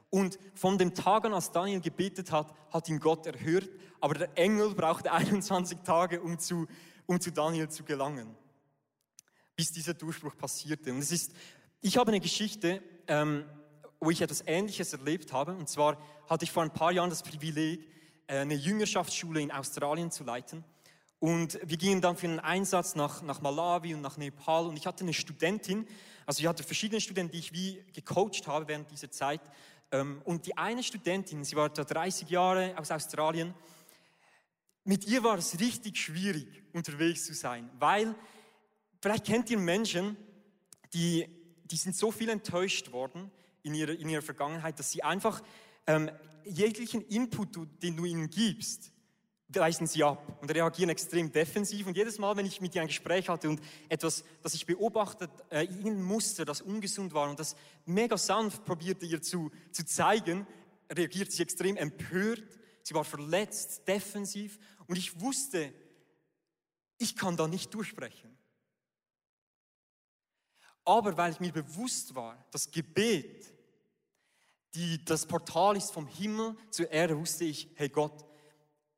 Und 0.09 0.39
von 0.55 0.79
dem 0.79 0.95
Tag 0.95 1.25
an, 1.25 1.35
als 1.35 1.51
Daniel 1.51 1.81
gebetet 1.81 2.31
hat, 2.31 2.51
hat 2.71 2.89
ihn 2.89 2.99
Gott 2.99 3.27
erhört. 3.27 3.69
Aber 4.01 4.15
der 4.15 4.35
Engel 4.35 4.73
brauchte 4.73 5.11
21 5.13 5.81
Tage, 5.83 6.19
um 6.19 6.39
zu, 6.39 6.65
um 7.05 7.21
zu 7.21 7.31
Daniel 7.31 7.69
zu 7.69 7.83
gelangen, 7.83 8.35
bis 9.55 9.71
dieser 9.71 9.93
Durchbruch 9.93 10.35
passierte. 10.35 10.91
Und 10.91 10.97
es 10.97 11.11
ist, 11.11 11.33
ich 11.81 11.95
habe 11.97 12.09
eine 12.09 12.19
Geschichte, 12.19 12.81
ähm, 13.05 13.45
wo 13.99 14.09
ich 14.09 14.23
etwas 14.23 14.41
Ähnliches 14.47 14.93
erlebt 14.93 15.31
habe. 15.31 15.51
Und 15.51 15.69
zwar 15.69 16.01
hatte 16.27 16.43
ich 16.43 16.51
vor 16.51 16.63
ein 16.63 16.73
paar 16.73 16.91
Jahren 16.91 17.11
das 17.11 17.21
Privileg, 17.21 17.87
äh, 18.25 18.39
eine 18.39 18.55
Jüngerschaftsschule 18.55 19.41
in 19.41 19.51
Australien 19.51 20.09
zu 20.09 20.23
leiten. 20.23 20.63
Und 21.19 21.59
wir 21.63 21.77
gingen 21.77 22.01
dann 22.01 22.15
für 22.15 22.27
einen 22.27 22.39
Einsatz 22.39 22.95
nach, 22.95 23.21
nach 23.21 23.41
Malawi 23.41 23.95
und 23.95 24.01
nach 24.01 24.17
Nepal. 24.17 24.67
Und 24.67 24.77
ich 24.77 24.85
hatte 24.85 25.03
eine 25.03 25.13
Studentin, 25.13 25.87
also 26.25 26.41
ich 26.41 26.47
hatte 26.47 26.63
verschiedene 26.63 27.01
Studenten, 27.01 27.31
die 27.31 27.39
ich 27.39 27.53
wie 27.53 27.83
gecoacht 27.93 28.45
habe 28.47 28.67
während 28.67 28.91
dieser 28.91 29.09
Zeit. 29.09 29.41
Ähm, 29.91 30.21
und 30.25 30.45
die 30.45 30.57
eine 30.57 30.83
Studentin, 30.83 31.43
sie 31.43 31.55
war 31.55 31.69
da 31.69 31.83
30 31.83 32.29
Jahre 32.29 32.77
aus 32.77 32.91
Australien, 32.91 33.53
mit 34.83 35.05
ihr 35.05 35.23
war 35.23 35.37
es 35.37 35.59
richtig 35.59 35.97
schwierig, 35.97 36.63
unterwegs 36.71 37.25
zu 37.25 37.33
sein, 37.33 37.69
weil 37.77 38.15
vielleicht 39.01 39.25
kennt 39.25 39.49
ihr 39.49 39.57
Menschen, 39.57 40.15
die, 40.93 41.27
die 41.65 41.75
sind 41.75 41.95
so 41.95 42.11
viel 42.11 42.29
enttäuscht 42.29 42.91
worden 42.93 43.29
in 43.63 43.73
ihrer, 43.73 43.91
in 43.91 44.07
ihrer 44.07 44.21
Vergangenheit, 44.21 44.79
dass 44.79 44.91
sie 44.91 45.03
einfach 45.03 45.41
ähm, 45.87 46.09
jeglichen 46.45 47.01
Input, 47.01 47.57
den 47.83 47.97
du 47.97 48.05
ihnen 48.05 48.29
gibst, 48.29 48.93
weisen 49.49 49.87
sie 49.87 50.03
ab 50.03 50.39
und 50.41 50.53
reagieren 50.53 50.89
extrem 50.89 51.31
defensiv. 51.31 51.87
Und 51.87 51.95
jedes 51.95 52.19
Mal, 52.19 52.35
wenn 52.35 52.45
ich 52.45 52.59
mit 52.59 52.75
ihr 52.75 52.81
ein 52.81 52.87
Gespräch 52.87 53.29
hatte 53.29 53.49
und 53.49 53.61
etwas, 53.87 54.23
das 54.43 54.53
ich 54.53 54.65
beobachtet, 54.65 55.31
äh, 55.49 55.63
irgendein 55.63 56.03
Muster, 56.03 56.45
das 56.45 56.61
ungesund 56.61 57.13
war 57.13 57.29
und 57.29 57.39
das 57.39 57.55
mega 57.85 58.17
sanft 58.17 58.65
probierte 58.65 59.05
ihr 59.05 59.21
zu, 59.21 59.51
zu 59.71 59.85
zeigen, 59.85 60.45
reagiert 60.91 61.31
sie 61.31 61.43
extrem 61.43 61.77
empört. 61.77 62.43
Sie 62.83 62.93
war 62.93 63.05
verletzt, 63.05 63.87
defensiv. 63.87 64.59
Und 64.87 64.97
ich 64.97 65.19
wusste, 65.19 65.73
ich 66.97 67.15
kann 67.15 67.37
da 67.37 67.47
nicht 67.47 67.73
durchsprechen. 67.73 68.37
Aber 70.83 71.17
weil 71.17 71.33
ich 71.33 71.39
mir 71.39 71.51
bewusst 71.51 72.15
war, 72.15 72.45
das 72.51 72.71
Gebet, 72.71 73.53
die, 74.73 75.03
das 75.03 75.25
Portal 75.25 75.75
ist 75.75 75.91
vom 75.91 76.07
Himmel 76.07 76.55
zur 76.69 76.89
Erde, 76.91 77.17
wusste 77.17 77.43
ich, 77.43 77.69
hey 77.75 77.89
Gott, 77.89 78.26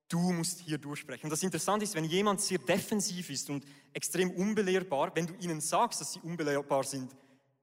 du 0.10 0.34
musst 0.34 0.60
hier 0.60 0.78
durchsprechen. 0.78 1.26
Und 1.26 1.30
das 1.30 1.44
Interessante 1.44 1.86
ist, 1.86 1.96
wenn 1.96 2.04
jemand 2.04 2.42
sehr 2.42 2.58
defensiv 2.58 3.30
ist 3.30 3.50
und 3.50 3.64
extrem 3.94 4.32
unbelehrbar, 4.32 5.12
wenn 5.16 5.28
du 5.28 5.34
ihnen 5.36 5.62
sagst, 5.62 6.02
dass 6.02 6.14
sie 6.14 6.20
unbelehrbar 6.20 6.84
sind, 6.84 7.16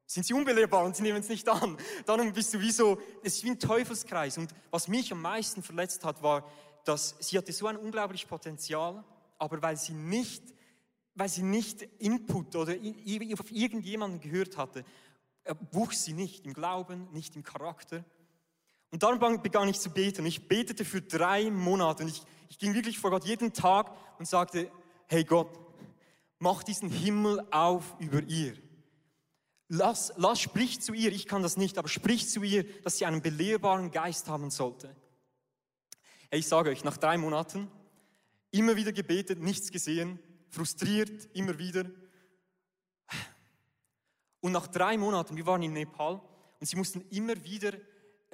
sind 0.07 0.25
sie 0.25 0.35
unbelehrbar 0.35 0.85
und 0.85 0.95
sie 0.95 1.03
nehmen 1.03 1.19
es 1.19 1.29
nicht 1.29 1.49
an. 1.49 1.77
Darum 2.07 2.33
bist 2.33 2.55
du 2.55 2.61
wie 2.61 2.71
so, 2.71 3.01
es 3.25 3.37
ist 3.37 3.45
wie 3.45 3.51
ein 3.51 3.59
Teufelskreis. 3.59 4.39
Und 4.39 4.55
was 4.71 4.87
mich 4.87 5.13
am 5.13 5.21
meisten 5.21 5.63
verletzt 5.63 6.05
hat, 6.05 6.23
war, 6.23 6.49
dass 6.85 7.17
sie 7.19 7.37
hatte 7.37 7.53
so 7.53 7.67
ein 7.67 7.77
unglaubliches 7.77 8.29
Potenzial, 8.29 9.05
aber 9.39 9.61
weil 9.61 9.77
sie 9.77 9.93
nicht, 9.93 10.43
weil 11.15 11.29
sie 11.29 11.43
nicht 11.43 11.83
Input 11.99 12.55
oder 12.55 12.73
auf 12.73 13.51
irgendjemanden 13.51 14.21
gehört 14.21 14.57
hatte, 14.57 14.85
äh, 15.43 15.55
wuchs 15.73 16.05
sie 16.05 16.13
nicht 16.13 16.47
im 16.47 16.53
Glauben, 16.53 17.09
nicht 17.13 17.35
im 17.35 17.43
Charakter. 17.43 18.05
Und 18.91 19.03
dann 19.03 19.43
begann 19.43 19.69
ich 19.69 19.81
zu 19.81 19.91
beten. 19.91 20.25
Ich 20.25 20.47
betete 20.47 20.85
für 20.85 21.03
drei 21.03 21.51
Monate 21.51 22.05
und 22.05 22.11
ich, 22.11 22.23
ich 22.49 22.59
ging 22.59 22.75
wirklich 22.75 22.99
vor 22.99 23.11
Gott 23.11 23.25
jeden 23.25 23.53
Tag 23.53 23.93
und 24.19 24.27
sagte, 24.27 24.71
hey 25.07 25.25
Gott, 25.25 25.59
mach 26.39 26.63
diesen 26.63 26.91
Himmel 26.91 27.47
auf 27.51 27.97
über 27.99 28.23
ihr. 28.23 28.55
Lass, 29.69 30.13
lass, 30.17 30.41
sprich 30.41 30.81
zu 30.81 30.93
ihr, 30.93 31.13
ich 31.13 31.27
kann 31.27 31.43
das 31.43 31.57
nicht, 31.57 31.77
aber 31.77 31.89
sprich 31.89 32.29
zu 32.29 32.43
ihr, 32.43 32.65
dass 32.83 32.99
sie 32.99 33.07
einen 33.07 33.23
belehrbaren 33.23 33.91
Geist 33.91 34.29
haben 34.29 34.51
sollte. 34.51 34.95
Hey, 36.31 36.41
ich 36.41 36.47
sage 36.47 36.71
euch, 36.71 36.85
nach 36.85 36.97
drei 36.97 37.19
Monaten, 37.19 37.71
immer 38.53 38.77
wieder 38.77 38.93
gebetet, 38.93 39.41
nichts 39.41 39.71
gesehen, 39.71 40.21
frustriert, 40.51 41.29
immer 41.35 41.59
wieder. 41.59 41.85
Und 44.41 44.53
nach 44.53 44.69
drei 44.69 44.97
Monaten, 44.97 45.37
wir 45.37 45.47
waren 45.47 45.63
in 45.63 45.73
Nepal 45.73 46.21
und 46.61 46.67
sie 46.67 46.77
mussten 46.77 47.01
immer 47.11 47.43
wieder 47.45 47.73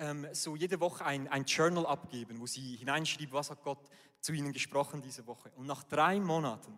ähm, 0.03 0.27
so 0.33 0.57
jede 0.57 0.81
Woche 0.81 1.05
ein, 1.05 1.29
ein 1.29 1.45
Journal 1.45 1.87
abgeben, 1.87 2.41
wo 2.41 2.47
sie 2.47 2.77
hineinschrieb, 2.77 3.33
was 3.33 3.51
hat 3.51 3.63
Gott 3.63 3.79
zu 4.21 4.33
ihnen 4.33 4.53
gesprochen 4.53 5.01
diese 5.01 5.27
Woche. 5.27 5.51
Und 5.57 5.67
nach 5.67 5.85
drei 5.85 6.19
Monaten 6.19 6.77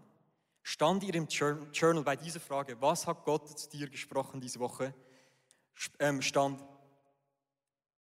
stand 0.63 1.03
ihr 1.03 1.15
im 1.15 1.27
Journal 1.29 2.05
bei 2.05 2.17
dieser 2.17 2.41
Frage, 2.41 2.81
was 2.81 3.07
hat 3.07 3.25
Gott 3.25 3.59
zu 3.59 3.71
dir 3.71 3.89
gesprochen 3.89 4.41
diese 4.41 4.61
Woche, 4.61 4.95
ähm, 5.99 6.21
stand, 6.21 6.63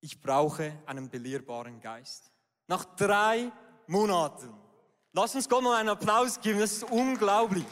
ich 0.01 0.19
brauche 0.19 0.73
einen 0.88 1.10
belehrbaren 1.10 1.79
Geist. 1.79 2.31
Nach 2.67 2.84
drei 2.95 3.51
Monaten. 3.88 4.51
Lass 5.13 5.36
uns 5.36 5.47
Gott 5.47 5.63
mal 5.63 5.79
einen 5.79 5.89
Applaus 5.89 6.39
geben, 6.39 6.60
das 6.60 6.73
ist 6.73 6.84
unglaublich. 6.84 7.65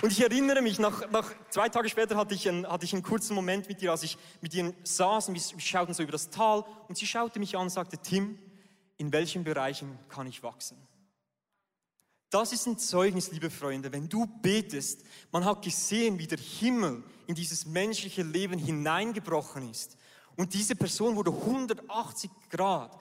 Und 0.00 0.12
ich 0.12 0.20
erinnere 0.20 0.62
mich, 0.62 0.78
nach, 0.78 1.10
nach 1.10 1.32
zwei 1.50 1.68
Tage 1.68 1.88
später 1.88 2.16
hatte 2.16 2.32
ich, 2.32 2.48
einen, 2.48 2.66
hatte 2.66 2.84
ich 2.84 2.92
einen 2.92 3.02
kurzen 3.02 3.34
Moment 3.34 3.68
mit 3.68 3.82
ihr, 3.82 3.90
als 3.90 4.04
ich 4.04 4.16
mit 4.40 4.54
ihr 4.54 4.72
saß 4.84 5.28
und 5.28 5.34
wir 5.34 5.60
schauten 5.60 5.92
so 5.92 6.04
über 6.04 6.12
das 6.12 6.30
Tal 6.30 6.64
und 6.88 6.96
sie 6.96 7.06
schaute 7.06 7.40
mich 7.40 7.56
an 7.56 7.62
und 7.62 7.70
sagte, 7.70 7.98
Tim, 7.98 8.38
in 8.96 9.12
welchen 9.12 9.42
Bereichen 9.42 9.98
kann 10.08 10.28
ich 10.28 10.42
wachsen? 10.42 10.76
Das 12.30 12.52
ist 12.52 12.66
ein 12.66 12.78
Zeugnis, 12.78 13.32
liebe 13.32 13.50
Freunde, 13.50 13.90
wenn 13.90 14.08
du 14.08 14.26
betest, 14.26 15.02
man 15.32 15.44
hat 15.44 15.62
gesehen, 15.62 16.18
wie 16.18 16.26
der 16.26 16.38
Himmel 16.38 17.02
in 17.26 17.34
dieses 17.34 17.66
menschliche 17.66 18.22
Leben 18.22 18.58
hineingebrochen 18.58 19.68
ist. 19.68 19.96
Und 20.36 20.54
diese 20.54 20.76
Person 20.76 21.16
wurde 21.16 21.32
180 21.32 22.30
Grad 22.50 22.96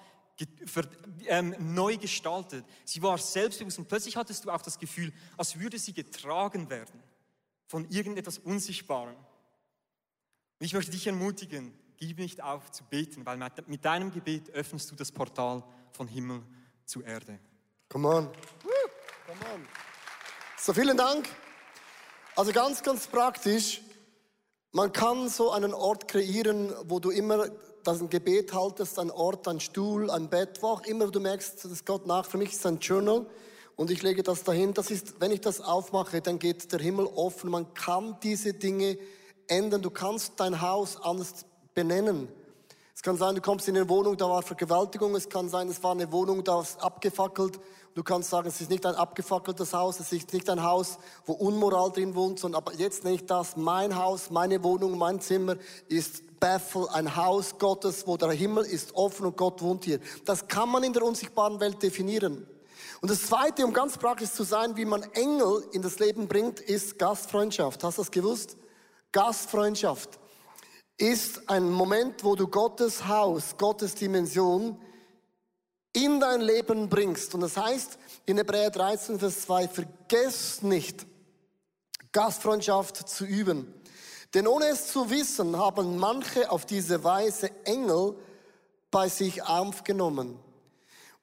neu 1.59 1.97
gestaltet. 1.97 2.65
Sie 2.85 3.01
war 3.01 3.17
selbstbewusst 3.17 3.79
und 3.79 3.87
plötzlich 3.87 4.15
hattest 4.15 4.45
du 4.45 4.51
auch 4.51 4.61
das 4.61 4.77
Gefühl, 4.77 5.11
als 5.37 5.59
würde 5.59 5.79
sie 5.79 5.93
getragen 5.93 6.69
werden 6.69 7.01
von 7.67 7.89
irgendetwas 7.89 8.37
Unsichtbarem. 8.37 9.15
Und 9.15 10.65
ich 10.65 10.73
möchte 10.73 10.91
dich 10.91 11.07
ermutigen, 11.07 11.73
gib 11.97 12.19
nicht 12.19 12.41
auf 12.41 12.71
zu 12.71 12.83
beten, 12.83 13.25
weil 13.25 13.37
mit 13.67 13.85
deinem 13.85 14.11
Gebet 14.11 14.49
öffnest 14.51 14.91
du 14.91 14.95
das 14.95 15.11
Portal 15.11 15.63
von 15.91 16.07
Himmel 16.07 16.43
zu 16.85 17.01
Erde. 17.01 17.39
Come 17.89 18.07
on. 18.07 18.25
Come 18.25 19.53
on. 19.53 19.67
So, 20.57 20.73
vielen 20.73 20.97
Dank. 20.97 21.27
Also 22.35 22.51
ganz, 22.51 22.83
ganz 22.83 23.07
praktisch. 23.07 23.81
Man 24.71 24.91
kann 24.91 25.29
so 25.29 25.51
einen 25.51 25.73
Ort 25.73 26.07
kreieren, 26.07 26.73
wo 26.83 26.99
du 26.99 27.09
immer 27.09 27.49
das 27.87 28.01
ein 28.01 28.09
Gebet 28.09 28.53
haltest, 28.53 28.99
ein 28.99 29.09
Ort, 29.09 29.47
ein 29.47 29.61
Stuhl, 29.61 30.11
ein 30.11 30.29
Bett, 30.29 30.61
wo 30.61 30.67
auch 30.67 30.85
immer 30.85 31.07
du 31.07 31.21
merkst, 31.21 31.63
dass 31.63 31.85
Gott 31.85 32.05
nach. 32.05 32.25
Für 32.25 32.37
mich 32.37 32.51
ist 32.51 32.65
ein 32.65 32.79
Journal 32.79 33.25
und 33.77 33.91
ich 33.91 34.01
lege 34.03 34.23
das 34.23 34.43
dahin. 34.43 34.73
Das 34.73 34.91
ist, 34.91 35.21
wenn 35.21 35.31
ich 35.31 35.39
das 35.39 35.61
aufmache, 35.61 36.19
dann 36.19 36.37
geht 36.37 36.69
der 36.71 36.79
Himmel 36.79 37.05
offen. 37.05 37.49
Man 37.49 37.73
kann 37.73 38.17
diese 38.21 38.53
Dinge 38.53 38.97
ändern. 39.47 39.81
Du 39.81 39.89
kannst 39.89 40.33
dein 40.37 40.61
Haus 40.61 41.01
anders 41.01 41.45
benennen. 41.73 42.27
Es 42.97 43.03
kann 43.03 43.15
sein, 43.15 43.35
du 43.35 43.41
kommst 43.41 43.67
in 43.67 43.77
eine 43.77 43.87
Wohnung, 43.89 44.17
da 44.17 44.27
war 44.27 44.41
Vergewaltigung. 44.41 45.13
Es 45.13 45.29
kann 45.29 45.49
sein, 45.49 45.69
es 45.69 45.83
war 45.83 45.91
eine 45.91 46.11
Wohnung, 46.11 46.43
da 46.43 46.61
ist 46.61 46.81
abgefackelt. 46.81 47.59
Du 47.93 48.01
kannst 48.01 48.31
sagen, 48.31 48.47
es 48.47 48.59
ist 48.59 48.71
nicht 48.71 48.87
ein 48.87 48.95
abgefackeltes 48.95 49.71
Haus, 49.71 49.99
es 49.99 50.11
ist 50.11 50.33
nicht 50.33 50.49
ein 50.49 50.63
Haus, 50.63 50.97
wo 51.27 51.33
Unmoral 51.33 51.91
drin 51.91 52.15
wohnt, 52.15 52.39
sondern 52.39 52.63
aber 52.63 52.73
jetzt 52.73 53.03
nenne 53.03 53.17
ich 53.17 53.27
das 53.27 53.55
mein 53.55 53.95
Haus, 53.95 54.31
meine 54.31 54.63
Wohnung, 54.63 54.97
mein 54.97 55.21
Zimmer 55.21 55.57
ist 55.87 56.39
Bethel, 56.39 56.87
ein 56.91 57.15
Haus 57.15 57.59
Gottes, 57.59 58.07
wo 58.07 58.17
der 58.17 58.31
Himmel 58.31 58.65
ist 58.65 58.95
offen 58.95 59.27
und 59.27 59.37
Gott 59.37 59.61
wohnt 59.61 59.85
hier. 59.85 59.99
Das 60.25 60.47
kann 60.47 60.69
man 60.69 60.81
in 60.81 60.93
der 60.93 61.03
unsichtbaren 61.03 61.59
Welt 61.59 61.83
definieren. 61.83 62.47
Und 63.01 63.11
das 63.11 63.27
Zweite, 63.27 63.63
um 63.63 63.73
ganz 63.73 63.99
praktisch 63.99 64.31
zu 64.31 64.41
sein, 64.41 64.75
wie 64.75 64.85
man 64.85 65.03
Engel 65.13 65.63
in 65.71 65.83
das 65.83 65.99
Leben 65.99 66.27
bringt, 66.27 66.59
ist 66.59 66.97
Gastfreundschaft. 66.97 67.83
Hast 67.83 67.99
du 67.99 68.01
das 68.01 68.09
gewusst? 68.09 68.57
Gastfreundschaft 69.11 70.19
ist 70.97 71.49
ein 71.49 71.69
Moment, 71.69 72.23
wo 72.23 72.35
du 72.35 72.47
Gottes 72.47 73.07
Haus, 73.07 73.55
Gottes 73.57 73.95
Dimension 73.95 74.79
in 75.93 76.19
dein 76.19 76.41
Leben 76.41 76.89
bringst. 76.89 77.33
Und 77.33 77.41
das 77.41 77.57
heißt 77.57 77.97
in 78.25 78.37
Hebräer 78.37 78.71
13, 78.71 79.19
Vers 79.19 79.41
2, 79.41 79.67
vergesst 79.67 80.63
nicht, 80.63 81.05
Gastfreundschaft 82.11 83.07
zu 83.07 83.25
üben. 83.25 83.73
Denn 84.33 84.47
ohne 84.47 84.67
es 84.67 84.87
zu 84.87 85.09
wissen, 85.09 85.57
haben 85.57 85.97
manche 85.97 86.49
auf 86.51 86.65
diese 86.65 87.03
Weise 87.03 87.51
Engel 87.63 88.15
bei 88.91 89.07
sich 89.07 89.43
aufgenommen. 89.43 90.39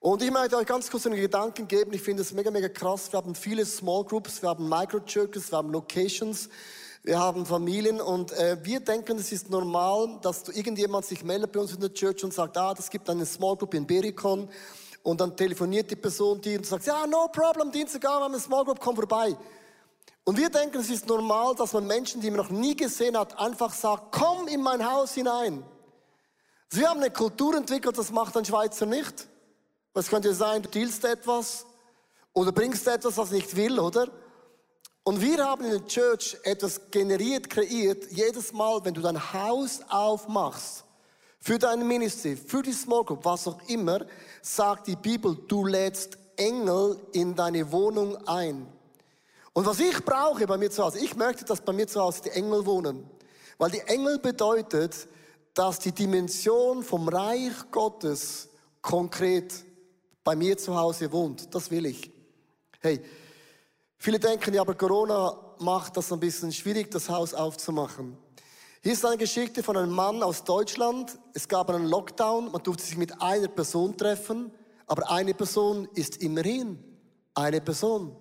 Und 0.00 0.22
ich 0.22 0.30
möchte 0.30 0.56
euch 0.56 0.66
ganz 0.66 0.90
kurz 0.90 1.06
einen 1.06 1.16
Gedanken 1.16 1.66
geben. 1.66 1.92
Ich 1.94 2.02
finde 2.02 2.22
es 2.22 2.32
mega, 2.32 2.50
mega 2.50 2.68
krass. 2.68 3.10
Wir 3.12 3.18
haben 3.18 3.34
viele 3.34 3.64
Small 3.64 4.04
Groups, 4.04 4.42
wir 4.42 4.50
haben 4.50 4.68
Microchurches, 4.68 5.50
wir 5.50 5.58
haben 5.58 5.70
Locations, 5.70 6.48
wir 7.04 7.18
haben 7.18 7.44
Familien 7.44 8.00
und 8.00 8.32
äh, 8.32 8.56
wir 8.62 8.80
denken, 8.80 9.18
es 9.18 9.30
ist 9.30 9.50
normal, 9.50 10.18
dass 10.22 10.42
du 10.42 10.52
irgendjemand 10.52 11.04
sich 11.04 11.22
meldet 11.22 11.52
bei 11.52 11.60
uns 11.60 11.74
in 11.74 11.80
der 11.80 11.92
Church 11.92 12.24
und 12.24 12.32
sagt, 12.32 12.56
ah, 12.56 12.72
das 12.72 12.88
gibt 12.88 13.10
eine 13.10 13.26
Small 13.26 13.56
Group 13.56 13.74
in 13.74 13.86
Berikon 13.86 14.48
und 15.02 15.20
dann 15.20 15.36
telefoniert 15.36 15.90
die 15.90 15.96
Person 15.96 16.40
die 16.40 16.56
und 16.56 16.64
sagt, 16.64 16.86
ja, 16.86 17.06
no 17.06 17.28
problem, 17.28 17.70
Dienstag, 17.70 18.04
wir 18.04 18.08
haben 18.10 18.32
eine 18.32 18.40
Small 18.40 18.64
Group, 18.64 18.80
komm 18.80 18.96
vorbei. 18.96 19.36
Und 20.24 20.38
wir 20.38 20.48
denken, 20.48 20.78
es 20.78 20.88
ist 20.88 21.06
normal, 21.06 21.54
dass 21.54 21.74
man 21.74 21.86
Menschen, 21.86 22.22
die 22.22 22.30
man 22.30 22.38
noch 22.38 22.48
nie 22.48 22.74
gesehen 22.74 23.18
hat, 23.18 23.38
einfach 23.38 23.74
sagt, 23.74 24.04
komm 24.10 24.48
in 24.48 24.62
mein 24.62 24.90
Haus 24.90 25.12
hinein. 25.12 25.62
Also 26.70 26.80
wir 26.80 26.88
haben 26.88 27.00
eine 27.00 27.10
Kultur 27.10 27.54
entwickelt, 27.54 27.98
das 27.98 28.12
macht 28.12 28.34
ein 28.34 28.46
Schweizer 28.46 28.86
nicht. 28.86 29.28
Was 29.92 30.08
könnte 30.08 30.32
sein, 30.32 30.62
du 30.62 30.70
dealst 30.70 31.04
etwas 31.04 31.66
oder 32.32 32.50
bringst 32.50 32.88
etwas, 32.88 33.18
was 33.18 33.30
nicht 33.30 33.54
will, 33.54 33.78
oder? 33.78 34.08
Und 35.06 35.20
wir 35.20 35.44
haben 35.44 35.64
in 35.66 35.70
der 35.70 35.86
Church 35.86 36.34
etwas 36.44 36.80
generiert, 36.90 37.50
kreiert. 37.50 38.10
Jedes 38.10 38.54
Mal, 38.54 38.82
wenn 38.84 38.94
du 38.94 39.02
dein 39.02 39.32
Haus 39.34 39.80
aufmachst, 39.88 40.84
für 41.40 41.58
dein 41.58 41.86
Ministry, 41.86 42.36
für 42.36 42.62
die 42.62 42.72
Small 42.72 43.04
Group, 43.04 43.22
was 43.22 43.46
auch 43.46 43.60
immer, 43.68 44.06
sagt 44.40 44.86
die 44.86 44.96
Bibel, 44.96 45.36
du 45.46 45.66
lädst 45.66 46.16
Engel 46.36 46.98
in 47.12 47.34
deine 47.34 47.70
Wohnung 47.70 48.16
ein. 48.26 48.66
Und 49.52 49.66
was 49.66 49.78
ich 49.78 50.02
brauche 50.02 50.46
bei 50.46 50.56
mir 50.56 50.70
zu 50.70 50.82
Hause, 50.82 51.00
ich 51.00 51.14
möchte, 51.16 51.44
dass 51.44 51.60
bei 51.60 51.74
mir 51.74 51.86
zu 51.86 52.00
Hause 52.00 52.22
die 52.22 52.30
Engel 52.30 52.64
wohnen. 52.64 53.08
Weil 53.58 53.72
die 53.72 53.80
Engel 53.80 54.18
bedeutet, 54.18 55.06
dass 55.52 55.80
die 55.80 55.92
Dimension 55.92 56.82
vom 56.82 57.08
Reich 57.08 57.52
Gottes 57.70 58.48
konkret 58.80 59.52
bei 60.24 60.34
mir 60.34 60.56
zu 60.56 60.74
Hause 60.74 61.12
wohnt. 61.12 61.54
Das 61.54 61.70
will 61.70 61.84
ich. 61.84 62.10
Hey, 62.80 63.02
Viele 64.04 64.20
denken, 64.20 64.52
ja, 64.52 64.60
aber 64.60 64.74
Corona 64.74 65.34
macht 65.60 65.96
das 65.96 66.12
ein 66.12 66.20
bisschen 66.20 66.52
schwierig, 66.52 66.90
das 66.90 67.08
Haus 67.08 67.32
aufzumachen. 67.32 68.18
Hier 68.82 68.92
ist 68.92 69.02
eine 69.02 69.16
Geschichte 69.16 69.62
von 69.62 69.78
einem 69.78 69.92
Mann 69.92 70.22
aus 70.22 70.44
Deutschland. 70.44 71.18
Es 71.32 71.48
gab 71.48 71.70
einen 71.70 71.86
Lockdown, 71.86 72.52
man 72.52 72.62
durfte 72.62 72.84
sich 72.84 72.98
mit 72.98 73.22
einer 73.22 73.48
Person 73.48 73.96
treffen, 73.96 74.52
aber 74.86 75.10
eine 75.10 75.32
Person 75.32 75.88
ist 75.94 76.18
immerhin 76.18 76.84
eine 77.34 77.62
Person. 77.62 78.14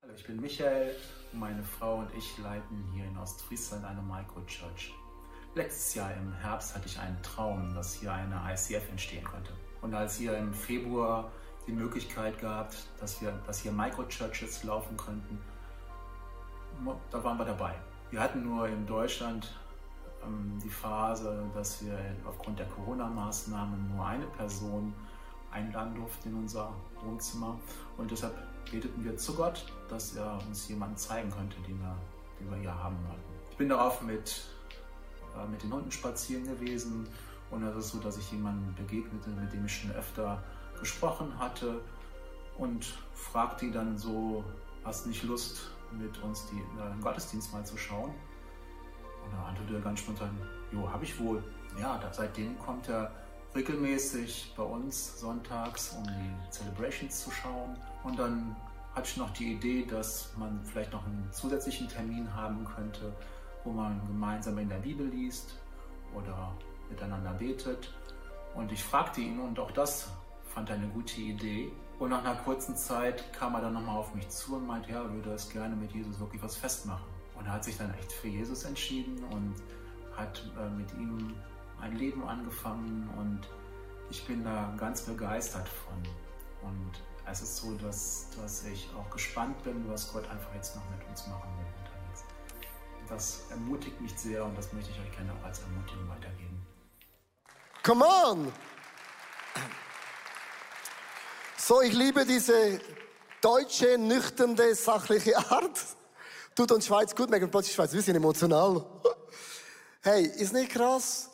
Hallo, 0.00 0.14
ich 0.16 0.26
bin 0.26 0.40
Michael 0.40 0.96
und 1.34 1.40
meine 1.40 1.62
Frau 1.62 1.98
und 1.98 2.08
ich 2.16 2.38
leiten 2.38 2.82
hier 2.94 3.04
in 3.04 3.18
Ostfriesland 3.18 3.84
eine 3.84 4.00
Microchurch. 4.00 4.94
Letztes 5.54 5.94
Jahr 5.96 6.14
im 6.14 6.32
Herbst 6.32 6.74
hatte 6.74 6.86
ich 6.86 6.98
einen 6.98 7.22
Traum, 7.22 7.74
dass 7.74 7.92
hier 7.92 8.10
eine 8.10 8.40
ICF 8.54 8.88
entstehen 8.88 9.24
könnte. 9.24 9.52
Und 9.82 9.92
als 9.92 10.16
hier 10.16 10.38
im 10.38 10.54
Februar 10.54 11.30
die 11.66 11.72
Möglichkeit 11.72 12.38
gehabt, 12.38 12.76
dass, 13.00 13.20
wir, 13.20 13.32
dass 13.46 13.60
hier 13.60 13.72
Microchurches 13.72 14.64
laufen 14.64 14.96
könnten. 14.96 15.38
Da 17.10 17.24
waren 17.24 17.38
wir 17.38 17.44
dabei. 17.44 17.74
Wir 18.10 18.20
hatten 18.20 18.44
nur 18.44 18.68
in 18.68 18.86
Deutschland 18.86 19.52
ähm, 20.24 20.58
die 20.62 20.70
Phase, 20.70 21.44
dass 21.54 21.84
wir 21.84 21.98
aufgrund 22.24 22.58
der 22.58 22.66
Corona-Maßnahmen 22.66 23.94
nur 23.94 24.06
eine 24.06 24.26
Person 24.26 24.94
einladen 25.50 25.94
durften 25.94 26.28
in 26.28 26.34
unser 26.36 26.72
Wohnzimmer. 27.02 27.58
Und 27.96 28.10
deshalb 28.10 28.34
beteten 28.70 29.04
wir 29.04 29.16
zu 29.16 29.34
Gott, 29.34 29.72
dass 29.88 30.14
er 30.16 30.38
uns 30.46 30.68
jemanden 30.68 30.96
zeigen 30.96 31.30
könnte, 31.30 31.56
den 31.66 31.80
wir, 31.80 31.96
den 32.38 32.50
wir 32.50 32.58
hier 32.58 32.74
haben 32.74 32.96
wollten. 33.08 33.22
Ich 33.50 33.56
bin 33.56 33.68
darauf 33.68 34.02
mit, 34.02 34.44
äh, 35.36 35.46
mit 35.48 35.62
den 35.62 35.72
Hunden 35.72 35.90
spazieren 35.90 36.44
gewesen 36.44 37.08
und 37.50 37.62
es 37.62 37.76
ist 37.76 37.88
so, 37.90 37.98
dass 37.98 38.18
ich 38.18 38.30
jemanden 38.32 38.74
begegnete, 38.74 39.30
mit 39.30 39.52
dem 39.52 39.64
ich 39.64 39.80
schon 39.80 39.92
öfter 39.92 40.42
gesprochen 40.78 41.38
hatte 41.38 41.80
und 42.58 42.86
fragte 43.14 43.66
ihn 43.66 43.72
dann 43.72 43.98
so, 43.98 44.44
hast 44.84 45.06
nicht 45.06 45.22
Lust, 45.24 45.70
mit 45.92 46.22
uns 46.22 46.46
die, 46.46 46.58
äh, 46.58 46.90
den 46.90 47.00
Gottesdienst 47.00 47.52
mal 47.52 47.64
zu 47.64 47.76
schauen? 47.76 48.12
Und 49.24 49.32
er 49.32 49.46
antwortete 49.46 49.80
ganz 49.80 50.00
spontan, 50.00 50.38
jo, 50.72 50.90
habe 50.90 51.04
ich 51.04 51.18
wohl. 51.18 51.42
Ja, 51.80 51.98
da, 51.98 52.12
seitdem 52.12 52.58
kommt 52.58 52.88
er 52.88 53.12
regelmäßig 53.54 54.54
bei 54.56 54.62
uns 54.62 55.18
sonntags, 55.20 55.92
um 55.96 56.04
die 56.04 56.50
Celebrations 56.50 57.24
zu 57.24 57.30
schauen. 57.30 57.76
Und 58.04 58.18
dann 58.18 58.56
hatte 58.94 59.08
ich 59.08 59.16
noch 59.16 59.30
die 59.30 59.52
Idee, 59.52 59.84
dass 59.84 60.30
man 60.36 60.64
vielleicht 60.64 60.92
noch 60.92 61.04
einen 61.04 61.28
zusätzlichen 61.32 61.88
Termin 61.88 62.32
haben 62.34 62.64
könnte, 62.64 63.12
wo 63.64 63.72
man 63.72 64.00
gemeinsam 64.06 64.58
in 64.58 64.68
der 64.68 64.78
Bibel 64.78 65.06
liest 65.06 65.58
oder 66.14 66.52
miteinander 66.88 67.32
betet. 67.32 67.92
Und 68.54 68.72
ich 68.72 68.82
fragte 68.82 69.20
ihn, 69.20 69.40
und 69.40 69.58
auch 69.58 69.70
das 69.70 70.08
fand 70.56 70.70
er 70.70 70.76
eine 70.76 70.88
gute 70.88 71.20
Idee. 71.20 71.70
Und 71.98 72.10
nach 72.10 72.24
einer 72.24 72.34
kurzen 72.36 72.74
Zeit 72.76 73.30
kam 73.34 73.54
er 73.54 73.60
dann 73.60 73.74
nochmal 73.74 73.98
auf 73.98 74.14
mich 74.14 74.26
zu 74.30 74.56
und 74.56 74.66
meinte, 74.66 74.90
ja, 74.90 75.12
würde 75.12 75.34
es 75.34 75.50
gerne 75.50 75.76
mit 75.76 75.92
Jesus 75.92 76.18
wirklich 76.18 76.42
was 76.42 76.56
festmachen. 76.56 77.06
Und 77.34 77.44
er 77.44 77.52
hat 77.52 77.64
sich 77.64 77.76
dann 77.76 77.92
echt 77.94 78.10
für 78.10 78.28
Jesus 78.28 78.64
entschieden 78.64 79.22
und 79.32 79.54
hat 80.16 80.42
äh, 80.58 80.70
mit 80.70 80.90
ihm 80.94 81.34
ein 81.82 81.94
Leben 81.96 82.26
angefangen 82.26 83.06
und 83.18 83.40
ich 84.08 84.26
bin 84.26 84.44
da 84.44 84.74
ganz 84.78 85.02
begeistert 85.02 85.68
von. 85.68 85.96
Und 86.70 86.92
es 87.30 87.42
ist 87.42 87.58
so, 87.58 87.74
dass, 87.74 88.30
dass 88.40 88.64
ich 88.64 88.88
auch 88.98 89.10
gespannt 89.10 89.62
bin, 89.62 89.86
was 89.90 90.10
Gott 90.10 90.26
einfach 90.30 90.54
jetzt 90.54 90.74
noch 90.74 90.82
mit 90.88 91.06
uns 91.06 91.26
machen 91.26 91.50
will 91.58 91.66
unterwegs. 91.84 92.24
Das 93.10 93.50
ermutigt 93.50 94.00
mich 94.00 94.18
sehr 94.18 94.42
und 94.42 94.56
das 94.56 94.72
möchte 94.72 94.90
ich 94.90 95.00
euch 95.00 95.12
gerne 95.14 95.32
auch 95.34 95.44
als 95.44 95.60
Ermutigung 95.60 96.08
weitergeben. 96.08 96.66
Come 97.82 98.04
on! 98.06 98.52
So, 101.58 101.80
ich 101.80 101.94
liebe 101.94 102.26
diese 102.26 102.78
deutsche, 103.40 103.96
nüchternde, 103.96 104.74
sachliche 104.74 105.38
Art. 105.50 105.80
Tut 106.54 106.70
uns 106.70 106.86
Schweiz 106.86 107.14
gut, 107.14 107.30
merken 107.30 107.50
plötzlich 107.50 107.74
Schweiz, 107.74 107.92
wir 107.92 108.02
sind 108.02 108.16
emotional. 108.16 108.84
Hey, 110.02 110.24
ist 110.24 110.52
nicht 110.52 110.70
krass? 110.70 111.30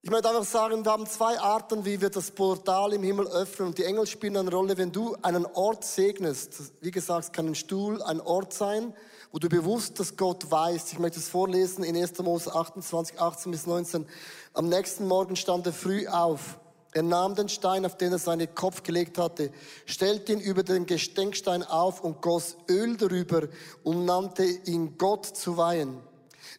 Ich 0.00 0.10
möchte 0.10 0.28
einfach 0.28 0.44
sagen, 0.44 0.84
wir 0.84 0.92
haben 0.92 1.06
zwei 1.06 1.40
Arten, 1.40 1.84
wie 1.84 2.00
wir 2.00 2.08
das 2.08 2.30
Portal 2.30 2.92
im 2.92 3.02
Himmel 3.02 3.26
öffnen 3.26 3.66
und 3.66 3.78
die 3.78 3.84
Engel 3.84 4.06
spielen 4.06 4.36
eine 4.36 4.52
Rolle. 4.52 4.78
Wenn 4.78 4.92
du 4.92 5.16
einen 5.22 5.44
Ort 5.44 5.84
segnest, 5.84 6.72
wie 6.82 6.92
gesagt, 6.92 7.24
es 7.24 7.32
kann 7.32 7.48
ein 7.48 7.56
Stuhl, 7.56 8.00
ein 8.00 8.20
Ort 8.20 8.52
sein, 8.52 8.94
wo 9.32 9.40
du 9.40 9.48
bewusst, 9.48 9.98
dass 9.98 10.16
Gott 10.16 10.48
weiß. 10.48 10.92
Ich 10.92 11.00
möchte 11.00 11.18
es 11.18 11.28
vorlesen 11.28 11.82
in 11.82 11.96
1. 11.96 12.16
Mose 12.20 12.54
28, 12.54 13.20
18 13.20 13.50
bis 13.50 13.66
19. 13.66 14.06
Am 14.52 14.68
nächsten 14.68 15.08
Morgen 15.08 15.34
stand 15.34 15.66
er 15.66 15.72
früh 15.72 16.06
auf. 16.06 16.59
Er 16.92 17.02
nahm 17.02 17.36
den 17.36 17.48
Stein, 17.48 17.86
auf 17.86 17.96
den 17.96 18.12
er 18.12 18.18
seinen 18.18 18.52
Kopf 18.54 18.82
gelegt 18.82 19.16
hatte, 19.16 19.52
stellte 19.86 20.32
ihn 20.32 20.40
über 20.40 20.64
den 20.64 20.86
Gestenkstein 20.86 21.62
auf 21.62 22.02
und 22.02 22.20
goss 22.20 22.56
Öl 22.68 22.96
darüber 22.96 23.42
und 23.84 24.04
nannte 24.04 24.44
ihn 24.44 24.98
Gott 24.98 25.24
zu 25.24 25.56
weihen. 25.56 26.00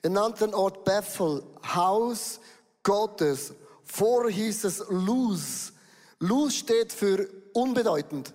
Er 0.01 0.09
nannte 0.09 0.45
den 0.45 0.53
Ort 0.53 0.85
Bethel, 0.85 1.43
Haus 1.75 2.39
Gottes. 2.83 3.53
Vorher 3.83 4.31
hieß 4.31 4.63
es 4.63 4.83
Luz. 4.89 5.73
Luz 6.19 6.53
steht 6.53 6.93
für 6.93 7.27
unbedeutend. 7.53 8.33